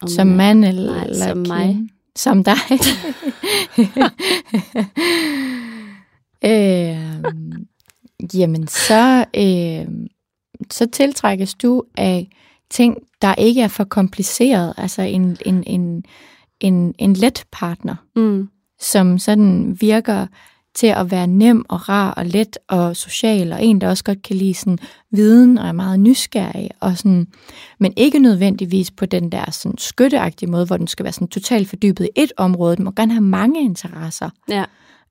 [0.02, 1.90] Om Som man- mand eller, Nej, eller som mig.
[2.22, 2.58] Som dig.
[6.46, 6.98] øh,
[8.34, 9.88] jamen, så, øh,
[10.72, 12.30] så tiltrækkes du af
[12.70, 14.74] ting, der ikke er for kompliceret.
[14.78, 16.04] Altså en, en, en,
[16.60, 18.50] en, en let partner, Mm.
[18.80, 20.28] som sådan virker
[20.76, 24.22] til at være nem og rar og let og social, og en, der også godt
[24.22, 24.78] kan lide sådan
[25.12, 27.28] viden og er meget nysgerrig, og sådan,
[27.80, 31.70] men ikke nødvendigvis på den der sådan skytteagtige måde, hvor den skal være sådan totalt
[31.70, 32.76] fordybet i et område.
[32.76, 34.64] Den må gerne have mange interesser, Ja.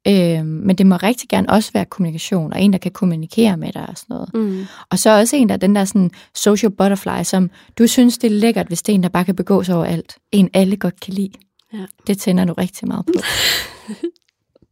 [0.08, 3.72] øh, men det må rigtig gerne også være kommunikation, og en, der kan kommunikere med
[3.72, 4.34] dig og sådan noget.
[4.34, 4.66] Mm.
[4.90, 8.32] Og så også en, der er den der sådan social butterfly, som du synes, det
[8.32, 10.16] er lækkert, hvis det er en, der bare kan begå sig over alt.
[10.32, 11.30] En, alle godt kan lide.
[11.72, 11.78] Ja.
[12.06, 13.12] Det tænder du rigtig meget på.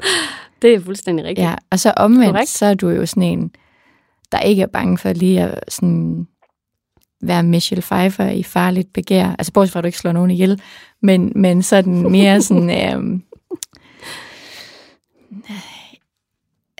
[0.62, 1.48] Det er fuldstændig rigtigt.
[1.48, 2.48] Ja, og så omvendt, Korrekt.
[2.48, 3.50] så er du jo sådan en,
[4.32, 6.26] der ikke er bange for lige at sådan
[7.20, 9.34] være Michelle Pfeiffer i farligt begær.
[9.38, 10.62] Altså bortset fra, at du ikke slår nogen ihjel,
[11.02, 12.70] men, men sådan mere sådan...
[12.94, 13.22] øhm,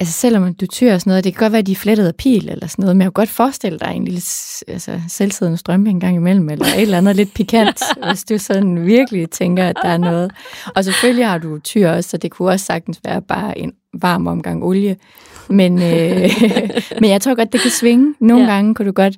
[0.01, 2.07] altså selvom du tyrer og sådan noget, det kan godt være, at de er flettet
[2.07, 4.23] af pil eller sådan noget, men jeg kan godt forestille dig en lille
[4.69, 8.87] altså, selvsiddende strømpe en gang imellem, eller et eller andet lidt pikant, hvis du sådan
[8.87, 10.31] virkelig tænker, at der er noget.
[10.77, 14.27] Og selvfølgelig har du tyr også, så det kunne også sagtens være bare en varm
[14.27, 14.97] omgang olie.
[15.49, 16.31] Men, øh,
[17.01, 18.15] men jeg tror godt, det kan svinge.
[18.21, 18.51] Nogle ja.
[18.51, 19.15] gange kunne du godt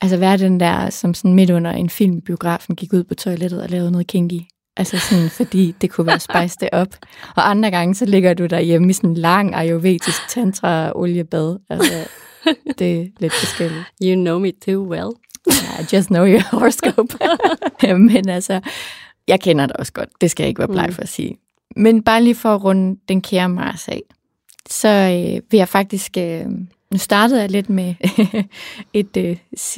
[0.00, 3.62] altså være den der, som sådan midt under en film biografen, gik ud på toilettet
[3.62, 4.40] og lavede noget kinky.
[4.76, 6.88] Altså sådan, fordi det kunne være spice det op.
[7.36, 11.58] Og andre gange, så ligger du derhjemme i sådan en lang ayurvedisk tantra-oliebad.
[11.70, 12.08] Altså,
[12.78, 13.84] det er lidt forskelligt.
[14.02, 15.10] You know me too well.
[15.80, 17.18] I just know your horoscope.
[18.10, 18.60] Men altså,
[19.28, 20.08] jeg kender det også godt.
[20.20, 20.94] Det skal jeg ikke være bleg mm.
[20.94, 21.36] for at sige.
[21.76, 24.02] Men bare lige for at runde den kære Mars af,
[24.68, 26.46] så øh, vil jeg faktisk øh,
[26.92, 27.94] nu startede jeg lidt med
[28.92, 29.36] et, øh,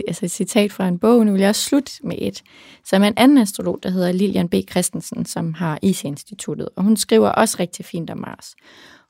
[0.09, 2.43] altså et citat fra en bog, nu vil jeg også slutte med et,
[2.85, 4.55] som er en anden astrolog, der hedder Lilian B.
[4.71, 8.55] Christensen, som har IC-instituttet, og hun skriver også rigtig fint om Mars.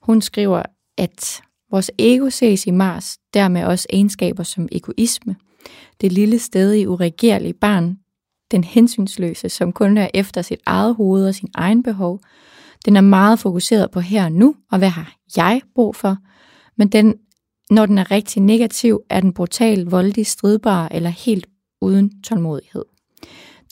[0.03, 0.62] Hun skriver,
[0.99, 5.36] at vores ego ses i Mars, dermed også egenskaber som egoisme,
[6.01, 6.40] det lille
[6.80, 7.99] i uregerlige barn,
[8.51, 12.20] den hensynsløse, som kun er efter sit eget hoved og sin egen behov.
[12.84, 16.16] Den er meget fokuseret på her og nu, og hvad har jeg brug for?
[16.76, 17.14] Men den
[17.70, 21.46] når den er rigtig negativ, er den brutal, voldelig, stridbar eller helt
[21.80, 22.84] uden tålmodighed.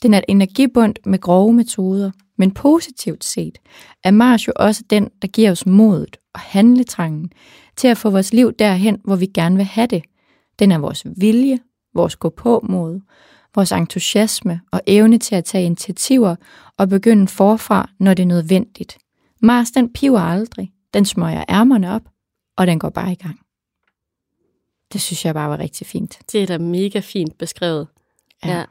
[0.03, 3.57] Den er et energibund med grove metoder, men positivt set
[4.03, 7.31] er Mars jo også den, der giver os modet og handletrangen
[7.75, 10.03] til at få vores liv derhen, hvor vi gerne vil have det.
[10.59, 11.59] Den er vores vilje,
[11.93, 12.99] vores gå på mod,
[13.55, 16.35] vores entusiasme og evne til at tage initiativer
[16.77, 18.97] og begynde forfra, når det er nødvendigt.
[19.41, 22.01] Mars, den piver aldrig, den smøger ærmerne op,
[22.57, 23.46] og den går bare i gang.
[24.93, 26.19] Det synes jeg bare var rigtig fint.
[26.31, 27.87] Det er da mega fint beskrevet.
[28.45, 28.57] Ja.
[28.57, 28.63] ja.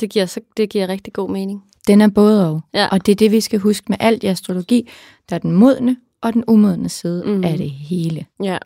[0.00, 1.64] Det, giver, så, det giver rigtig god mening.
[1.86, 2.60] Den er både og.
[2.74, 2.88] Ja.
[2.88, 4.88] Og det er det, vi skal huske med alt i astrologi.
[5.28, 7.44] Der er den modne og den umodne side mm.
[7.44, 8.26] af det hele.
[8.42, 8.58] Ja.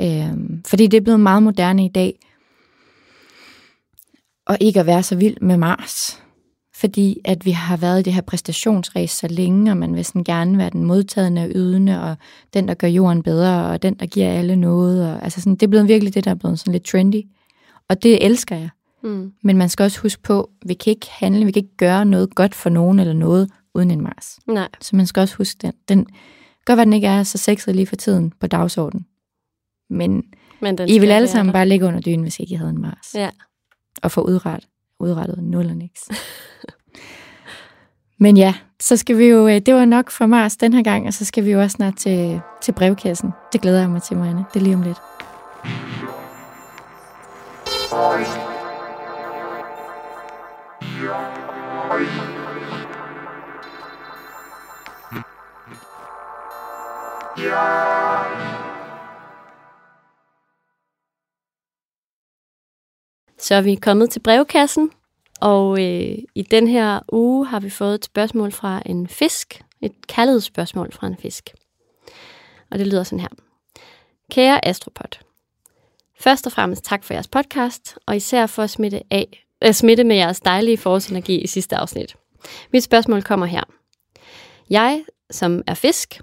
[0.00, 2.18] Øhm, fordi det er blevet meget moderne i dag.
[4.46, 6.23] Og ikke at være så vild med Mars
[6.76, 10.24] fordi at vi har været i det her præstationsræs så længe, og man vil sådan
[10.24, 12.16] gerne være den modtagende og ydende, og
[12.54, 15.12] den, der gør jorden bedre, og den, der giver alle noget.
[15.12, 17.22] Og, altså sådan, det er blevet virkelig det, der er blevet sådan lidt trendy.
[17.88, 18.68] Og det elsker jeg.
[19.02, 19.32] Mm.
[19.42, 22.34] Men man skal også huske på, vi kan ikke handle, vi kan ikke gøre noget
[22.34, 24.38] godt for nogen eller noget uden en Mars.
[24.46, 24.68] Nej.
[24.80, 25.72] Så man skal også huske den.
[25.88, 26.06] den
[26.64, 29.06] gør, hvad den ikke er så sexet lige for tiden på dagsordenen.
[29.90, 30.22] Men,
[30.60, 33.14] Men I vil alle sammen bare ligge under dynen, hvis ikke I havde en Mars.
[33.14, 33.30] Ja.
[34.02, 34.68] Og få udrettet,
[35.00, 36.08] udrettet nul og niks.
[38.18, 41.06] Men ja, så skal vi jo, øh, det var nok for Mars den her gang,
[41.06, 43.30] og så skal vi jo også snart til, til brevkassen.
[43.52, 44.44] Det glæder jeg mig til, Marianne.
[44.54, 44.98] Det er lige om lidt.
[63.44, 64.90] Så er vi kommet til brevkassen,
[65.40, 69.62] og øh, i den her uge har vi fået et spørgsmål fra en fisk.
[69.80, 71.50] Et kaldet spørgsmål fra en fisk.
[72.70, 73.28] Og det lyder sådan her.
[74.30, 75.18] Kære Astropod.
[76.20, 80.04] Først og fremmest tak for jeres podcast, og især for at smitte, af, øh, smitte
[80.04, 82.16] med jeres dejlige forårsenergi i sidste afsnit.
[82.72, 83.62] Mit spørgsmål kommer her.
[84.70, 86.20] Jeg, som er fisk,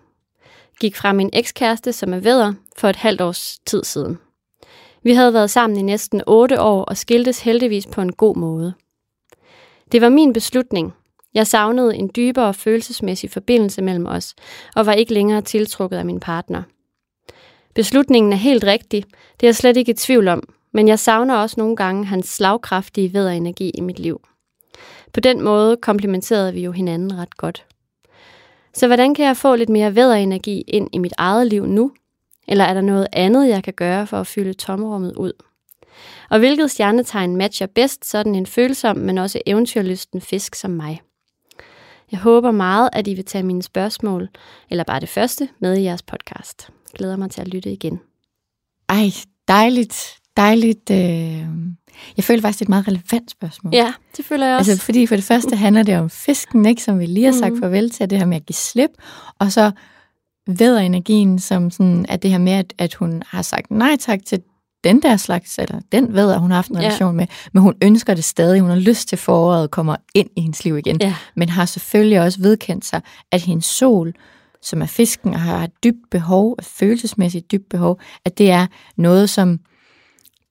[0.79, 4.17] gik fra min ekskæreste, som er vædder, for et halvt års tid siden.
[5.03, 8.73] Vi havde været sammen i næsten otte år og skiltes heldigvis på en god måde.
[9.91, 10.93] Det var min beslutning.
[11.33, 14.35] Jeg savnede en dybere følelsesmæssig forbindelse mellem os,
[14.75, 16.63] og var ikke længere tiltrukket af min partner.
[17.75, 19.03] Beslutningen er helt rigtig,
[19.39, 20.43] det er jeg slet ikke i tvivl om,
[20.73, 24.21] men jeg savner også nogle gange hans slagkraftige væderenergi i mit liv.
[25.13, 27.65] På den måde komplementerede vi jo hinanden ret godt.
[28.73, 31.91] Så hvordan kan jeg få lidt mere væderenergi ind i mit eget liv nu?
[32.47, 35.33] Eller er der noget andet, jeg kan gøre for at fylde tomrummet ud?
[36.29, 41.01] Og hvilket stjernetegn matcher bedst sådan en følsom, men også eventyrlysten fisk som mig?
[42.11, 44.29] Jeg håber meget, at I vil tage mine spørgsmål,
[44.69, 46.69] eller bare det første, med i jeres podcast.
[46.69, 47.99] Jeg glæder mig til at lytte igen.
[48.89, 49.09] Ej,
[49.47, 50.91] dejligt, dejligt.
[50.91, 51.47] Øh...
[52.17, 53.73] Jeg føler faktisk, det er et meget relevant spørgsmål.
[53.73, 54.71] Ja, det føler jeg også.
[54.71, 57.53] Altså, fordi for det første handler det om fisken, ikke, som vi lige har sagt
[57.53, 57.61] mm.
[57.61, 58.91] farvel til, det her med at give slip,
[59.39, 59.71] og så
[60.47, 64.41] energien, som sådan, at det her med, at, at hun har sagt nej tak til
[64.83, 67.15] den der slags, eller den ved, at hun har haft en relation ja.
[67.15, 70.63] med, men hun ønsker det stadig, hun har lyst til foråret kommer ind i hendes
[70.63, 71.15] liv igen, ja.
[71.35, 74.13] men har selvfølgelig også vedkendt sig, at hendes sol,
[74.61, 78.67] som er fisken, og har et dybt behov, et følelsesmæssigt dybt behov, at det er
[78.95, 79.59] noget, som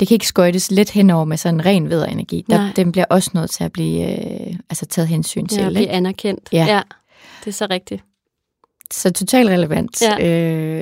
[0.01, 2.45] det kan ikke skøjtes lidt henover med sådan en ren vederenergi.
[2.51, 5.63] Der, den bliver også nødt til at blive øh, altså taget hensyn til.
[5.63, 6.49] Ja, blive anerkendt.
[6.53, 6.65] Ja.
[6.69, 6.83] ja,
[7.45, 8.05] det er så rigtigt.
[8.93, 10.27] Så totalt relevant Ja.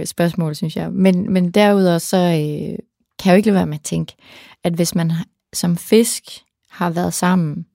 [0.01, 0.93] øh, spørgsmål, synes jeg.
[0.93, 2.79] Men, men derudover så øh,
[3.19, 4.15] kan jeg jo ikke lade være med at tænke,
[4.65, 5.13] at hvis man
[5.53, 6.23] som fisk
[6.71, 7.67] har været sammen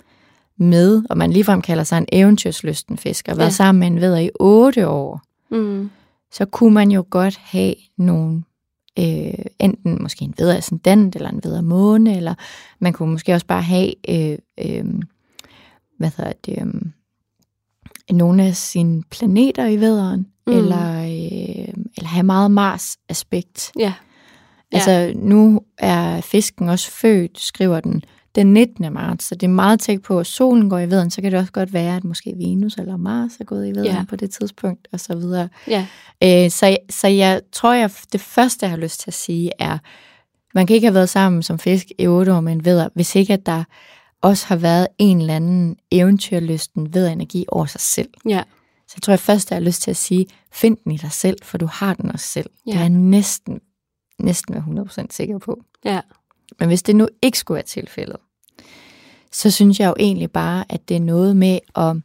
[0.57, 3.51] med, og man ligefrem kalder sig en eventyrslysten fisk, og været Ja.
[3.51, 5.21] sammen med en vædder i otte år,
[5.51, 5.89] Mm.
[6.31, 8.43] så kunne man jo godt have nogle,
[8.99, 12.33] øh, enten måske en vedder ascendant, eller en vedder måne, eller
[12.79, 14.85] man kunne måske også bare have, øh, øh,
[15.97, 16.81] hvad hedder det, øh,
[18.13, 20.53] nogle af sine planeter i vædderen, Mm.
[20.53, 23.71] eller, øh, eller have meget Mars-aspekt.
[23.79, 23.83] Ja.
[23.83, 23.93] Ja.
[24.77, 28.03] Altså, nu er fisken også født, skriver den,
[28.35, 28.93] den 19.
[28.93, 31.39] marts, så det er meget tæt på, at solen går i vædderen, så kan det
[31.39, 33.97] også godt være, at måske Venus eller Mars er gået i vædderen Ja.
[33.97, 34.03] ja.
[34.09, 35.49] på det tidspunkt, og så videre.
[35.67, 35.85] Ja.
[36.23, 39.77] Øh, så, så jeg tror, jeg, det første, jeg har lyst til at sige, er,
[40.55, 43.15] man kan ikke have været sammen som fisk i otte år med en vædder, hvis
[43.15, 43.63] ikke at der
[44.23, 48.09] også har været en eller anden eventyrlysten ved energi over sig selv.
[48.25, 48.43] Ja.
[48.87, 51.37] Så jeg tror, jeg først har lyst til at sige, find den i dig selv,
[51.43, 52.49] for du har den også selv.
[52.65, 52.71] Ja.
[52.71, 53.61] Det er jeg næsten,
[54.19, 55.63] næsten være 100% sikker på.
[55.85, 56.01] Ja.
[56.59, 58.17] Men hvis det nu ikke skulle være tilfældet,
[59.31, 61.95] så synes jeg jo egentlig bare, at det er noget med at,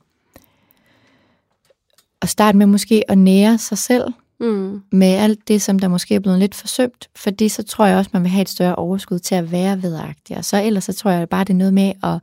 [2.23, 4.81] at starte med måske at nære sig selv Mm.
[4.93, 8.11] med alt det, som der måske er blevet lidt forsømt, fordi så tror jeg også,
[8.13, 10.37] man vil have et større overskud til at være vedagtig.
[10.37, 12.19] Og så ellers så tror jeg bare, det er noget med at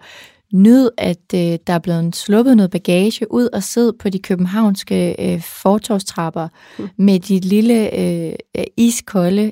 [0.54, 5.16] nyde, at øh, der er blevet sluppet noget bagage ud og sidde på de københavnske
[5.34, 6.48] øh, fortorstrapper
[6.80, 6.90] Mm.
[6.98, 9.52] med dit lille øh, øh, iskolde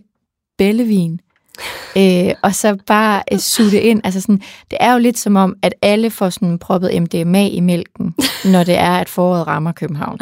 [0.58, 1.20] bællevin.
[1.98, 4.02] Øh, og så bare øh, suge det ind.
[4.04, 4.42] Altså sådan,
[4.72, 8.16] det er jo lidt som om, at alle får sådan proppet MDMA i mælken,
[8.54, 10.20] når det er, at foråret rammer København.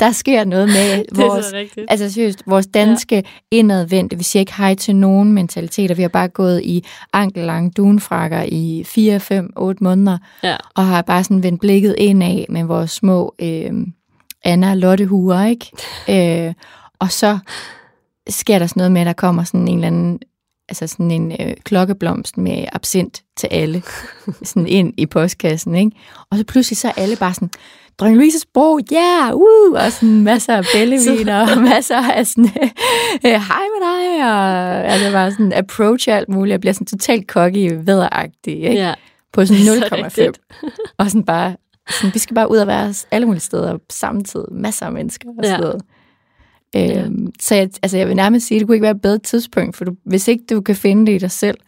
[0.00, 1.46] Der sker noget med vores,
[1.88, 3.22] altså seriøst, vores danske ja.
[3.50, 5.94] indadvendte, vi siger ikke hej til nogen mentaliteter.
[5.94, 10.56] Vi har bare gået i ankellange dunfrakker i 4, 5, 8 måneder, Ja.
[10.74, 13.72] og har bare sådan vendt blikket indad med vores små øh,
[14.44, 15.70] Anna og Lotte huer, ikke?
[16.46, 16.54] øh,
[16.98, 17.38] og så
[18.28, 20.18] sker der sådan noget med, at der kommer sådan en eller anden
[20.68, 23.82] altså sådan en øh, klokkeblomst med absint til alle,
[24.44, 25.90] sådan ind i postkassen, ikke?
[26.30, 27.50] Og så pludselig så er alle bare sådan,
[27.98, 32.44] Dronning Louises bro, ja, yeah, uh, og sådan masser af bælleviner, og masser af sådan,
[33.26, 36.86] øh, hej med dig, og altså bare sådan approach og alt muligt, jeg bliver sådan
[36.86, 38.72] totalt cocky, væderagtig, ikke?
[38.72, 38.94] Ja.
[39.32, 40.04] På sådan Så 0,5.
[40.04, 40.38] rigtigt.
[40.98, 41.56] Og sådan bare,
[41.90, 45.44] sådan, vi skal bare ud og være alle mulige steder samtidig, masser af mennesker og
[45.44, 45.48] Ja.
[45.50, 45.82] sådan noget.
[46.76, 49.18] Øhm, så jeg, altså jeg vil nærmest sige, at det kunne ikke være et bedre
[49.18, 51.58] tidspunkt, for du, hvis ikke du kan finde det i dig selv,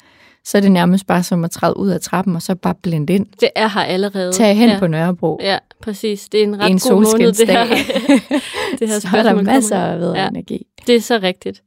[0.45, 3.13] så er det nærmest bare som at træde ud af trappen, og så bare blende
[3.15, 3.27] ind.
[3.41, 4.33] Det er her allerede.
[4.33, 4.79] Tag hen ja.
[4.79, 5.39] på Nørrebro.
[5.43, 6.29] Ja, præcis.
[6.29, 7.65] Det er en ret en god måned, det her.
[8.79, 10.29] det her så er der masser af ved Ja.
[10.29, 10.67] energi.
[10.87, 11.63] Det er så rigtigt.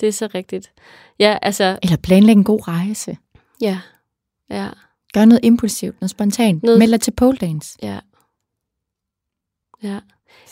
[0.00, 0.72] Det er så rigtigt.
[1.18, 3.16] Ja, altså, Eller planlægge en god rejse.
[3.60, 3.78] ja.
[4.50, 4.68] Ja,
[5.14, 6.62] Gør noget impulsivt, noget spontant.
[6.62, 6.78] Noget...
[6.78, 7.78] Meld dig til pole dance.
[7.82, 7.98] ja.
[9.82, 9.98] Ja.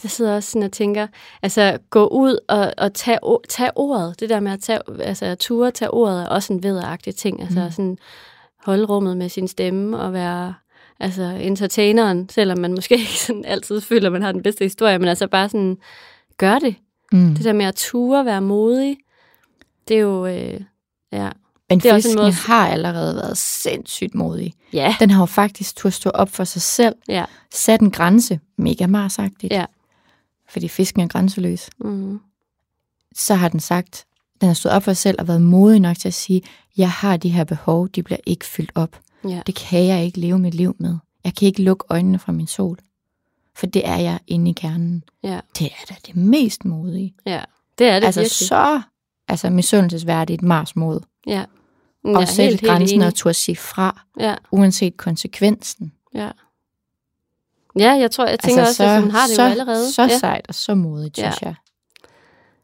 [0.02, 1.06] Jeg sidder også sådan og tænker,
[1.42, 4.20] altså gå ud og, og tage, tage ordet.
[4.20, 7.40] Det der med at tage, altså at ture tage ordet er også en vederagtig ting.
[7.42, 7.70] Altså Mm.
[7.70, 7.98] sådan
[8.64, 10.54] holde rummet med sin stemme og være
[11.00, 14.98] altså entertaineren, selvom man måske ikke sådan altid føler, at man har den bedste historie,
[14.98, 15.76] men altså bare sådan,
[16.38, 16.74] gør det.
[17.12, 17.34] Mm.
[17.34, 18.96] Det der med at ture, være modig,
[19.88, 20.60] det er jo, øh,
[21.12, 21.30] ja.
[21.68, 24.52] Men det er også en måde- har allerede været sindssygt modig.
[24.72, 28.40] Ja, Den har jo faktisk turde stå op for sig selv, ja, sat en grænse,
[28.58, 29.64] mega marsagtigt, ja.
[30.52, 31.70] Fordi fisken er grænseløs.
[31.78, 32.20] Mm.
[33.14, 34.04] Så har den sagt,
[34.40, 36.42] den har stået op for sig selv og været modig nok til at sige,
[36.76, 39.00] jeg har de her behov, de bliver ikke fyldt op.
[39.28, 39.42] Ja.
[39.46, 40.96] Det kan jeg ikke leve mit liv med.
[41.24, 42.78] Jeg kan ikke lukke øjnene fra min sol.
[43.56, 45.04] For det er jeg inde i kernen.
[45.22, 47.14] Ja, Det er da det mest modige.
[47.26, 47.42] ja.
[47.78, 48.48] Det er det altså virkelig.
[48.48, 48.82] så
[49.28, 51.00] altså misundelsesværdigt Mars mod.
[51.26, 51.44] Ja.
[52.04, 53.06] Og Ja, sætte helt, helt grænsen enig.
[53.06, 55.92] og turde sige fra, Ja, uanset konsekvensen.
[56.14, 56.30] ja.
[57.78, 59.92] Ja, jeg tror, jeg tænker altså, også, at hun har det så, jo allerede.
[59.92, 60.18] Så ja.
[60.18, 61.30] sejt og så modigt, Ja.
[61.30, 61.54] synes jeg.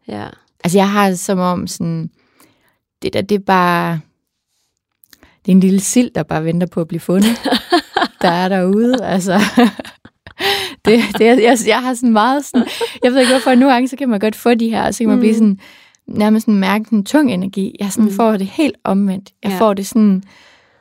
[0.08, 0.26] Ja.
[0.64, 2.10] Altså jeg har det som om sådan,
[3.02, 4.00] det der, det er bare,
[5.20, 7.40] det er en lille sild, der bare venter på at blive fundet.
[8.22, 9.40] der er derude, altså.
[10.84, 12.66] det, det, jeg, jeg har sådan meget sådan,
[13.04, 14.98] jeg ved ikke hvorfor, nogle gange så kan man godt få de her, og så
[14.98, 15.20] kan man Mm.
[15.20, 15.58] blive sådan,
[16.06, 17.76] nærmest sådan mærke en tung energi.
[17.80, 18.16] Jeg sådan Mm.
[18.16, 19.30] får det helt omvendt.
[19.42, 19.58] Jeg Ja.
[19.58, 20.22] får det sådan,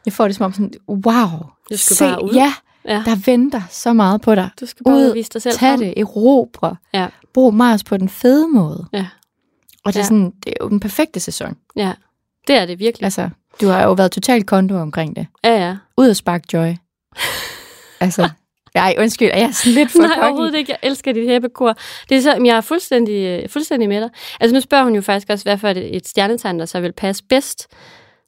[0.06, 1.40] jeg får det som om sådan, wow,
[1.72, 2.34] Du skal se, bare ud.
[2.34, 2.54] ja,
[2.88, 3.04] ja.
[3.06, 4.50] der venter så meget på dig.
[4.62, 5.80] Du skal bare ud, vise dig selv Tag frem.
[5.80, 6.76] det, erobre.
[6.94, 7.08] Ja.
[7.34, 8.86] Brug Mars på den fede måde.
[8.94, 9.08] Ja.
[9.86, 10.04] Og det er, Ja.
[10.06, 11.58] sådan, det er jo den perfekte sæson.
[11.76, 11.94] Ja,
[12.48, 13.04] det er det virkelig.
[13.06, 13.30] Altså,
[13.62, 15.28] du har jo været totalt konto omkring det.
[15.44, 15.76] Ja, ja.
[15.98, 16.68] Ud og spark joy.
[18.00, 18.30] altså,
[18.76, 20.72] ej, undskyld, er jeg sådan lidt for Nej, overhovedet ikke.
[20.72, 21.76] Jeg elsker dit hæppekor.
[22.10, 23.14] Det er så, jeg er fuldstændig,
[23.44, 24.10] øh, fuldstændig med dig.
[24.40, 26.92] Altså nu spørger hun jo faktisk også, hvad for et, et stjernetegn, der så vil
[26.92, 27.68] passe bedst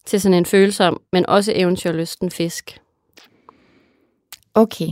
[0.05, 2.80] til sådan en følsom, men også eventyrlysten fisk.
[4.53, 4.91] Okay.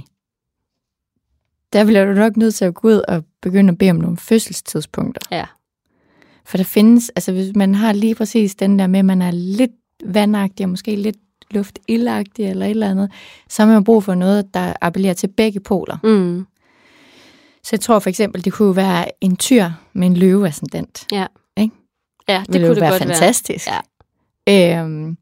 [1.74, 4.18] der bliver du nok nødt til at gå ud og begynde at bede om nogle
[4.18, 5.22] fødselstidspunkter.
[5.32, 5.46] Ja.
[6.46, 9.32] For der findes, altså hvis man har lige præcis den der med, at man er
[9.32, 9.72] lidt
[10.06, 11.18] vandagtig og måske lidt
[11.52, 13.12] luftildagtig eller et eller andet,
[13.50, 15.98] så har man brug for noget, der appellerer til begge poler.
[16.04, 16.46] Mm.
[17.64, 21.08] Så jeg tror for eksempel, det kunne være en tyr med en løveascendant.
[21.12, 21.26] Ja.
[21.58, 21.76] Ikke?
[22.28, 23.68] Ja, det ville kunne det være godt fantastisk.
[24.48, 24.82] Ja.
[24.82, 25.18] Øhm,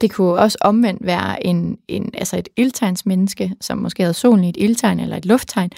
[0.00, 4.48] det kunne også omvendt være en, en, altså et ildtegnsmenneske, som måske havde solen i
[4.48, 5.70] et ildtegn eller et lufttegn,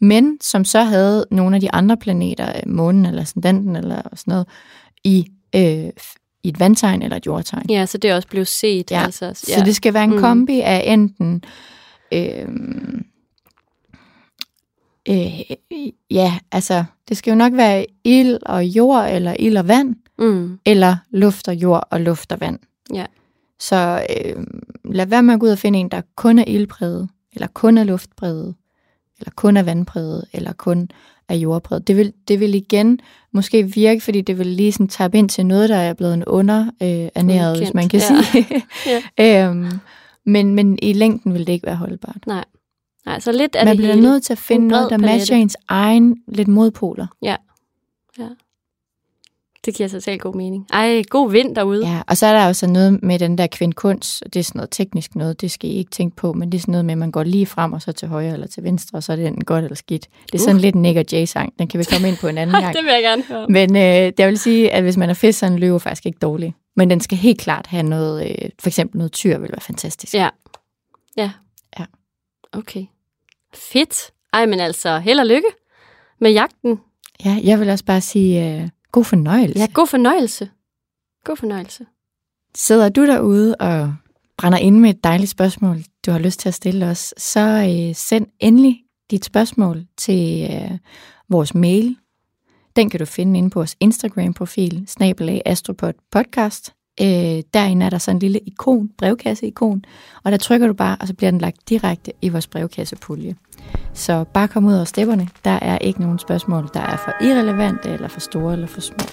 [0.00, 4.30] men som så havde nogle af de andre planeter, øh, månen eller ascendanten eller sådan
[4.32, 4.46] noget,
[5.04, 5.90] i, øh,
[6.42, 7.66] i et vandtegn eller et jordtegn.
[7.70, 8.90] Ja, så det er også blevet set.
[8.90, 10.18] Ja, Altså, Så det skal være en Mm.
[10.20, 11.42] kombi af enten
[12.14, 12.48] øh,
[15.08, 15.40] øh,
[16.10, 20.58] ja, altså det skal jo nok være ild og jord, eller ild og vand, Mm.
[20.64, 22.58] eller luft og jord og luft og vand.
[22.94, 23.04] Ja.
[23.60, 24.44] Så øh,
[24.84, 27.78] lad være med at gå ud og finde en, der kun er ildpræget, eller kun
[27.78, 28.54] er luftpræget,
[29.18, 30.88] eller kun er vandpræget, eller kun
[31.28, 31.86] er jordpræget.
[31.86, 33.00] Det vil, det vil igen
[33.32, 37.56] måske virke, fordi det vil lige sådan ind til noget, der er blevet en underernæret,
[37.56, 38.06] øh, hvis man kan ja.
[38.32, 39.46] sige.
[39.48, 39.70] øhm,
[40.26, 42.26] men, men i længden vil det ikke være holdbart.
[42.26, 42.44] Nej.
[43.06, 44.08] Nej, så lidt er Man det bliver hele.
[44.08, 45.18] nødt til at finde noget, der palette.
[45.18, 47.06] matcher ens egen lidt modpoler.
[49.64, 50.66] Det giver selv god mening.
[50.72, 51.88] Ej, god vind derude.
[51.88, 54.58] Ja, og så er der også noget med den der kvindkunst, og det er sådan
[54.58, 56.92] noget teknisk noget, det skal I ikke tænke på, men det er sådan noget med,
[56.92, 59.16] at man går lige frem, og så til højre eller til venstre, og så er
[59.16, 60.08] det enten godt eller skidt.
[60.26, 60.60] Det er sådan Uh.
[60.62, 62.74] lidt en Nick og Jay-sang, den kan vi komme ind på en anden gang.
[62.76, 63.46] det vil jeg gerne høre.
[63.48, 66.06] Men øh, jeg vil sige, at hvis man er fisk, så er en løve faktisk
[66.06, 66.54] ikke dårlig.
[66.76, 70.14] Men den skal helt klart have noget, øh, for eksempel noget tyr, vil være fantastisk.
[70.14, 70.28] Ja.
[71.16, 71.30] Ja.
[71.78, 71.84] Ja.
[72.52, 72.84] Okay.
[73.54, 74.10] Fedt.
[74.32, 75.48] Ej, men altså, held og lykke
[76.20, 76.80] med jagten.
[77.24, 78.68] ja jeg vil også bare sige, øh,
[78.98, 79.58] god fornøjelse.
[79.58, 80.50] Ja, god fornøjelse.
[81.24, 81.86] God fornøjelse.
[82.54, 83.94] Sidder du derude og
[84.38, 85.76] brænder ind med et dejligt spørgsmål,
[86.06, 90.78] du har lyst til at stille os, så øh, send endelig dit spørgsmål til øh,
[91.28, 91.96] vores mail.
[92.76, 96.74] Den kan du finde inde på vores Instagram-profil, snabelag Astropod Podcast.
[97.00, 99.84] Øh, derinde er der sådan en lille ikon, brevkasse-ikon,
[100.24, 103.34] og der trykker du bare, og så bliver den lagt direkte i vores brevkassepulje.
[103.92, 105.28] Så bare kom ud over stepperne.
[105.44, 109.06] Der er ikke nogen spørgsmål, der er for irrelevante, eller for store, eller for små.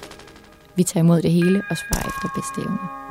[0.76, 3.06] Vi tager imod det hele og svarer efter bedste evne.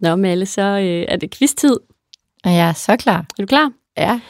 [0.00, 1.76] Nå, Malle, så øh, er det quiz-tid.
[2.44, 3.18] Og jeg er så klar.
[3.18, 3.72] Er du klar?
[3.96, 4.20] Ja.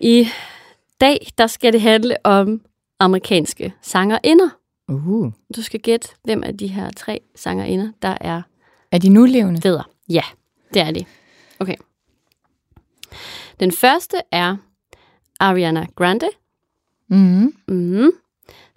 [0.00, 0.28] I
[1.00, 2.60] dag, der skal det handle om
[3.00, 4.48] amerikanske sangerinder.
[4.88, 5.32] Uh.
[5.56, 8.42] Du skal gætte, hvem af de her tre sangerinder, der er
[8.92, 9.60] Er de nulevende?
[9.62, 9.84] fædre.
[10.08, 10.22] Ja,
[10.74, 11.04] det er de.
[11.60, 11.76] Okay.
[13.60, 14.56] Den første er
[15.40, 16.28] Ariana Grande.
[17.08, 17.54] Mhm.
[17.68, 18.10] Mm-hmm.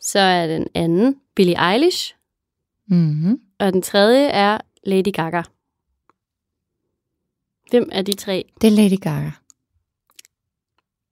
[0.01, 2.15] Så er den anden Billie Eilish.
[2.87, 3.39] Mhm.
[3.59, 5.41] Og den tredje er Lady Gaga.
[7.71, 8.45] Hvem er de tre?
[8.61, 9.31] Det er Lady Gaga.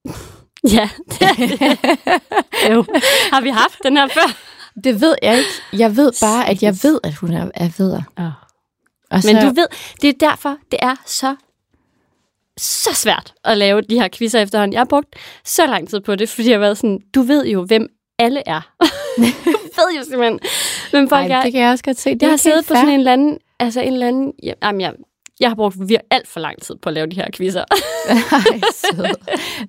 [0.64, 1.60] Ja, det er det.
[2.72, 2.84] jo.
[3.32, 4.36] Har vi haft den her før?
[4.84, 5.50] Det ved jeg ikke.
[5.72, 8.02] Jeg ved bare, at jeg ved, at hun er, er vedder.
[8.16, 8.24] Oh.
[9.10, 9.66] Og Men du ved,
[10.02, 11.36] det er derfor, det er så,
[12.56, 14.72] så svært at lave de her quizzer efterhånden.
[14.72, 17.46] Jeg har brugt så lang tid på det, fordi jeg har været sådan, du ved
[17.46, 17.88] jo, hvem
[18.18, 18.60] alle er.
[19.16, 19.22] du
[19.76, 20.40] ved jo simpelthen,
[20.90, 21.42] hvem folk Ej, er.
[21.42, 22.14] det kan jeg også godt se.
[22.14, 22.80] Det jeg har siddet helt på fair.
[22.80, 24.94] sådan en eller anden, altså en eller anden, ja, jamen, jeg,
[25.40, 27.64] jeg har brugt vir- alt for lang tid på at lave de her quizzer.
[28.32, 29.04] Ej, sød.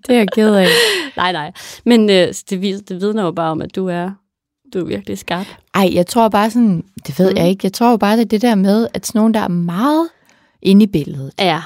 [0.08, 0.68] Det er jeg ked af.
[1.18, 1.52] nej, nej.
[1.86, 4.12] Men øh, det, det vidner jo bare om, at du er,
[4.74, 5.48] du er virkelig skarp.
[5.74, 7.38] Ej, jeg tror bare sådan, det ved Mm.
[7.38, 9.40] jeg ikke, jeg tror jo bare, det er det der med, at sådan nogen, der
[9.40, 10.08] er meget
[10.62, 11.62] inde i billedet, Ja.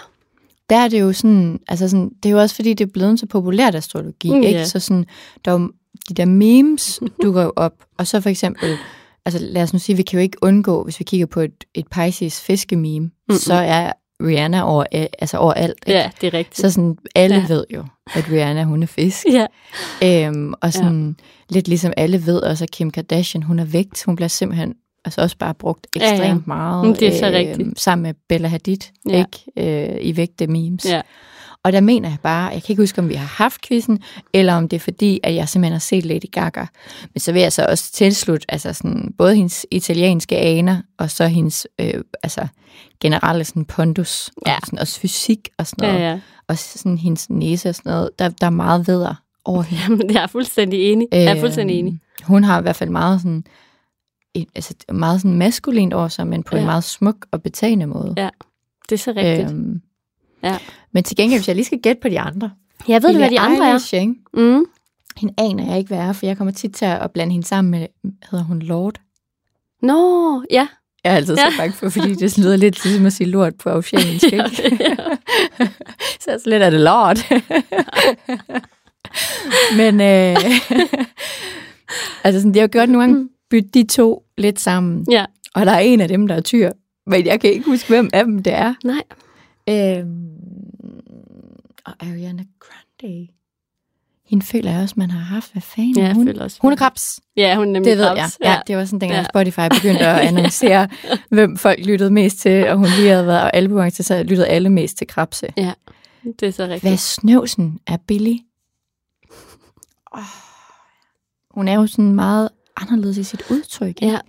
[0.70, 3.20] der er det jo sådan, altså sådan, det er jo også fordi, det er blevet
[3.20, 4.60] så populært astrologi, Mm, ikke?
[4.60, 4.66] ja.
[4.66, 5.06] Så sådan,
[5.46, 5.72] der er jo,
[6.10, 8.78] de der memes dukker jo op, og så for eksempel,
[9.26, 11.64] altså lad os nu sige, vi kan jo ikke undgå, hvis vi kigger på et,
[11.74, 13.38] et Pisces fiskememe, Mm-mm.
[13.38, 13.92] så er
[14.24, 14.84] Rihanna over,
[15.20, 16.00] altså overalt, ikke?
[16.00, 16.58] ja, det er rigtigt.
[16.58, 17.42] Så sådan, alle Ja.
[17.42, 17.54] ja.
[17.54, 17.84] ved jo,
[18.16, 19.26] at Rihanna, hun er fisk.
[19.40, 19.46] ja.
[20.28, 21.54] Øhm, og sådan, ja.
[21.56, 24.04] lidt ligesom alle ved også, at Kim Kardashian, hun er vægt.
[24.04, 24.74] Hun bliver simpelthen
[25.06, 26.12] altså også bare brugt Ja, ja.
[26.12, 26.88] ekstremt meget.
[26.88, 27.80] Mm, det er så rigtigt.
[27.80, 28.78] Sammen med Bella Hadid,
[29.10, 29.26] Ja.
[29.58, 29.92] ikke?
[29.94, 30.86] Øh, i vægte memes.
[30.86, 31.02] Ja.
[31.66, 34.00] Og der mener jeg bare, jeg kan ikke huske, om vi har haft quizzen,
[34.34, 36.66] eller om det er fordi, at jeg simpelthen har set Lady Gaga.
[37.14, 41.28] Men så vil jeg så også tilslutte, altså sådan, både hendes italienske aner, og så
[41.28, 41.94] hendes øh,
[42.24, 42.48] altså,
[43.02, 44.56] generelle sådan pondus, Ja.
[44.56, 46.06] og sådan, også fysik og sådan Ja, noget.
[46.06, 46.20] ja.
[46.48, 48.10] Og sådan hendes næse og sådan noget.
[48.20, 49.84] Der, der er meget vedder over hende.
[49.84, 51.08] Jamen, jeg er fuldstændig enig.
[51.12, 51.92] Jeg er fuldstændig enig.
[51.92, 52.00] Øhm,
[52.34, 53.44] Hun har i hvert fald meget sådan,
[54.34, 56.58] en, altså meget sådan maskulint over sig, men på ja.
[56.58, 56.62] Ja.
[56.62, 58.14] en meget smuk og betagende måde.
[58.18, 58.30] Ja,
[58.90, 59.52] Det er så rigtigt.
[59.52, 59.82] Øhm,
[60.46, 60.58] Ja.
[60.94, 62.52] Men til gengæld, hvis jeg lige skal gætte på de andre.
[62.88, 63.70] Jeg ved hvad de andre er?
[63.70, 64.14] Eilish, ikke?
[64.34, 64.66] Mm.
[65.18, 67.72] Hende aner jeg ikke, hvad er, for jeg kommer tit til at blande hende sammen
[67.72, 67.88] med,
[68.32, 69.00] hedder hun Lord?
[69.82, 70.68] Nå, ja.
[71.04, 71.50] Jeg er altid Ja.
[71.52, 74.50] så bange for, fordi det lyder lidt ligesom at sige lort på oceansk, ikke?
[76.22, 77.26] så er så lidt af det lort.
[79.78, 80.38] Men øh,
[82.24, 85.06] altså sådan, det har jo gjort nogle gange bytte de to lidt sammen.
[85.12, 85.26] Ja.
[85.56, 86.72] Og der er en af dem, der er tyr.
[87.08, 88.74] Men jeg kan ikke huske, hvem af dem det er.
[88.84, 89.02] Nej.
[89.70, 90.28] Øhm,
[91.86, 93.28] og Ariana Grande.
[94.26, 95.52] Hende føler jeg også, man har haft.
[95.52, 96.40] Hvad fanden Ja, jeg hun?
[96.40, 96.58] også.
[96.62, 97.20] Hun er krabs.
[97.38, 98.18] Ja, hun er nemlig Det ved jeg.
[98.18, 98.38] krabs.
[98.44, 99.26] Ja, det var sådan, dengang Ja.
[99.32, 100.90] Spotify begyndte at annoncere,
[101.30, 104.48] hvem folk lyttede mest til, og hun lige havde været og albuer til, så lyttede
[104.48, 105.48] alle mest til krabse.
[105.58, 105.74] ja.
[106.40, 106.82] Det er så rigtigt.
[106.84, 108.46] Hvad snøvsen er billig?
[110.12, 110.22] Oh,
[111.52, 114.02] hun er jo sådan meget anderledes i sit udtryk.
[114.02, 114.20] Ja.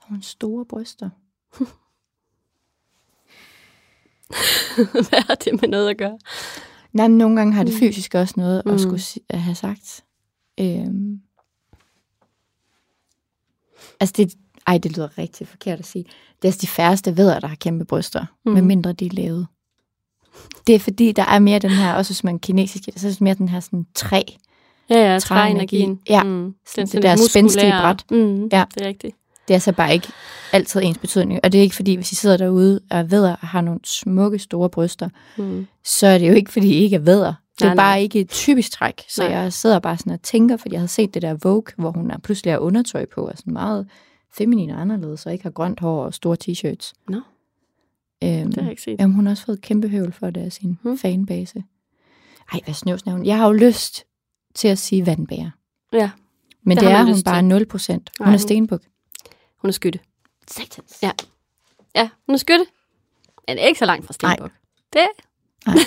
[0.00, 1.10] Hun har store bryster.
[5.08, 6.18] Hvad har det med noget at gøre?
[6.96, 7.78] Nej, men nogle gange har det Mm.
[7.78, 8.72] fysisk også noget Mm.
[8.72, 10.04] at skulle at have sagt.
[10.60, 11.20] Øhm.
[14.00, 14.34] Altså, det,
[14.66, 16.02] ej, det lyder rigtig forkert at sige.
[16.04, 18.52] Det er altså de færreste ved, der har kæmpe bryster, Mm.
[18.52, 19.46] medmindre de er lavet.
[20.66, 23.10] Det er fordi, der er mere den her, også hvis man er kinesisk, så er
[23.10, 24.22] det mere den her sådan træ.
[24.90, 25.66] Ja, ja, Træenergi.
[25.76, 26.00] træenergien.
[26.08, 26.22] Ja.
[26.22, 26.54] Mm.
[26.66, 28.04] Sådan sådan det der spændstige bræt.
[28.10, 28.48] Mm.
[28.52, 28.64] Ja.
[28.74, 29.16] Det er rigtigt.
[29.48, 30.08] Det er så bare ikke
[30.52, 31.40] altid ens betydning.
[31.44, 33.80] Og det er ikke fordi, hvis I sidder derude og er vædder og har nogle
[33.84, 35.66] smukke, store bryster, Mm.
[35.84, 37.34] så er det jo ikke, fordi I ikke er vædder.
[37.58, 38.00] Det er Nej, bare nej.
[38.02, 39.02] ikke et typisk træk.
[39.08, 39.32] Så Nej.
[39.32, 42.10] jeg sidder bare sådan og tænker, fordi jeg havde set det der Vogue, hvor hun
[42.10, 43.88] er pludselig har undertøj på, og sådan meget
[44.38, 46.92] feminin og anderledes, og ikke har grønt hår og store t-shirts.
[47.08, 47.20] Nå.
[48.24, 48.96] Øhm, Det har jeg ikke set.
[49.00, 50.98] Jamen, hun har også fået kæmpe høvl for det af sin Hmm.
[50.98, 51.64] fanbase.
[52.52, 53.26] Ej, hvad snøvs hun?
[53.26, 54.04] Jeg har jo lyst
[54.54, 55.50] til at sige vandbærer.
[55.92, 56.10] Ja.
[56.64, 57.44] Men Det det, er hun lyst bare til.
[57.44, 58.10] 0 procent.
[58.18, 58.82] Hun Nej, er hun- stenbuk.
[59.62, 59.98] Hun er skytte.
[60.50, 60.98] Satans.
[61.02, 61.10] Ja.
[61.96, 62.64] Ja, hun er skytte.
[63.48, 64.50] Men ikke så langt fra Stenbuk.
[64.92, 65.06] Det.
[65.66, 65.76] Nej.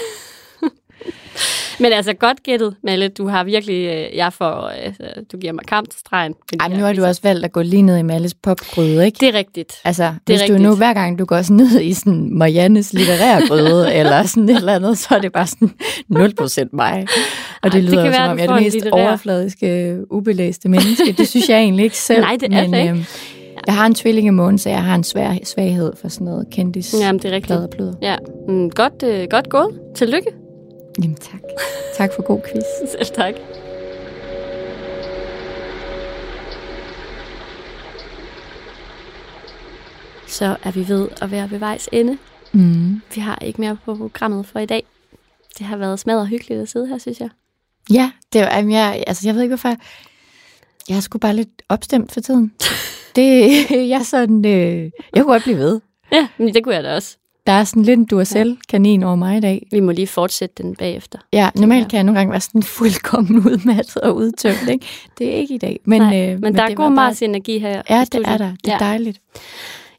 [1.81, 3.07] Men altså, godt gættet, Malle.
[3.07, 4.93] Du har virkelig, øh, jeg får, øh,
[5.31, 6.35] du giver mig kamp til stregen.
[6.59, 7.07] Ej, men nu har du quizzer.
[7.07, 9.17] også valgt at gå lige ned i Malles popgryde, ikke?
[9.19, 9.73] Det er rigtigt.
[9.83, 10.61] Altså, Det er hvis du rigtigt.
[10.61, 14.55] nu hver gang du går sådan ned i sådan Mariannes litterære grøde, eller sådan et
[14.55, 15.71] eller andet, så er det bare sådan
[16.11, 17.07] 0% mig.
[17.63, 19.07] Og det Ej, det lyder jo, som være, om du jeg er det mest litterær.
[19.07, 21.11] overfladiske, ubelæste menneske.
[21.11, 22.21] Det synes jeg egentlig ikke selv.
[22.21, 23.07] Nej, det er men, det ikke.
[23.59, 26.95] Øhm, jeg har en tvillingemåne, så jeg har en svær, svaghed for sådan noget kendis.
[26.99, 27.59] Jamen, det er rigtigt.
[27.59, 27.93] Og pløder.
[28.01, 28.15] Ja,
[28.47, 29.79] mm, godt, øh, godt gået.
[29.95, 30.31] Tillykke.
[31.01, 31.41] Jamen tak.
[31.97, 32.63] Tak for god quiz.
[32.91, 33.33] Selv tak.
[40.27, 42.17] Så er vi ved at være ved vejs ende.
[42.51, 43.01] Mm.
[43.15, 44.83] Vi har ikke mere på programmet for i dag.
[45.57, 47.29] Det har været smadret hyggeligt at sidde her, synes jeg.
[47.93, 49.75] Ja, det var, jamen, jeg, altså, jeg ved ikke, hvorfor.
[50.89, 52.53] Jeg er sgu bare lidt opstemt for tiden.
[53.19, 55.81] Det, jeg sådan, øh, jeg kunne godt blive ved.
[56.11, 57.17] Ja, men det kunne jeg da også.
[57.47, 59.67] Der er sådan lidt en Duracell-kanin over mig i dag.
[59.71, 61.19] Vi må lige fortsætte den bagefter.
[61.33, 64.69] Ja, normalt kan jeg nogle gange være sådan fuldkommen udmattet og udtømt.
[64.69, 64.85] Ikke?
[65.17, 65.79] Det er ikke i dag.
[65.85, 67.81] Men, Nej, øh, men der er god Mars energi her.
[67.89, 68.51] Ja, det er der.
[68.65, 68.77] Det er Ja.
[68.79, 69.21] dejligt.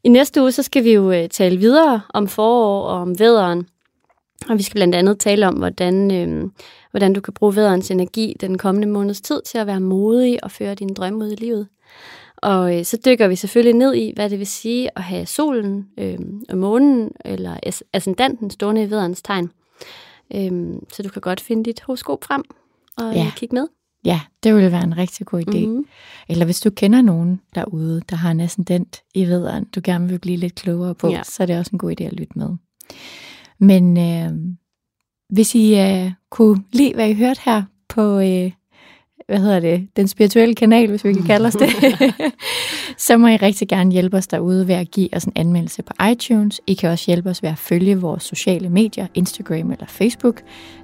[0.04, 3.66] I næste uge, så skal vi jo øh, tale videre om forår og om vædderen.
[4.48, 6.50] Og vi skal blandt andet tale om, hvordan, øh,
[6.90, 10.50] hvordan du kan bruge vædderens energi den kommende måneds tid til at være modig og
[10.50, 11.66] føre dine drømme ud i livet.
[12.42, 15.86] Og øh, så dykker vi selvfølgelig ned i, hvad det vil sige at have solen
[15.98, 16.18] øh,
[16.48, 19.50] og månen eller as- ascendanten stående i vædderens tegn.
[20.34, 22.42] Øh, så du kan godt finde dit horoskop frem
[22.96, 23.18] og Ja.
[23.22, 23.30] ja.
[23.36, 23.66] kigge med.
[24.04, 25.66] Ja, det ville være en rigtig god idé.
[25.66, 25.72] Mm.
[25.72, 25.86] Mhm.
[26.28, 30.18] Eller hvis du kender nogen derude, der har en ascendant i vederen, du gerne vil
[30.18, 31.22] blive lidt klogere på, ja.
[31.24, 32.48] så er det også en god idé at lytte med.
[33.58, 34.32] Men øh,
[35.28, 38.50] hvis I øh, kunne lide, hvad I hørte her på, øh,
[39.30, 41.68] hvad hedder det, den spirituelle kanal, hvis vi kan kalde os det,
[43.06, 45.92] så må I rigtig gerne hjælpe os derude ved at give os en anmeldelse på
[46.12, 46.60] iTunes.
[46.66, 50.42] I kan også hjælpe os ved at følge vores sociale medier, Instagram eller Facebook.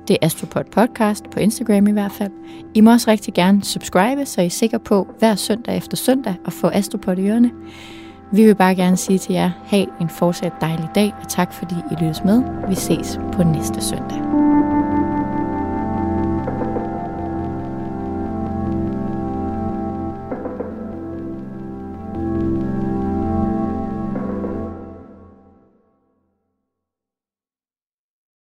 [0.08, 2.32] Det er Astropod Podcast på Instagram i hvert fald.
[2.74, 6.34] I må også rigtig gerne subscribe, så I er sikre på hver søndag efter søndag
[6.46, 7.50] at få Astropod i ørerne.
[8.32, 11.74] Vi vil bare gerne sige til jer, have en fortsat dejlig dag, og tak fordi
[11.92, 12.42] I lyttes med.
[12.68, 14.45] Vi ses på næste søndag.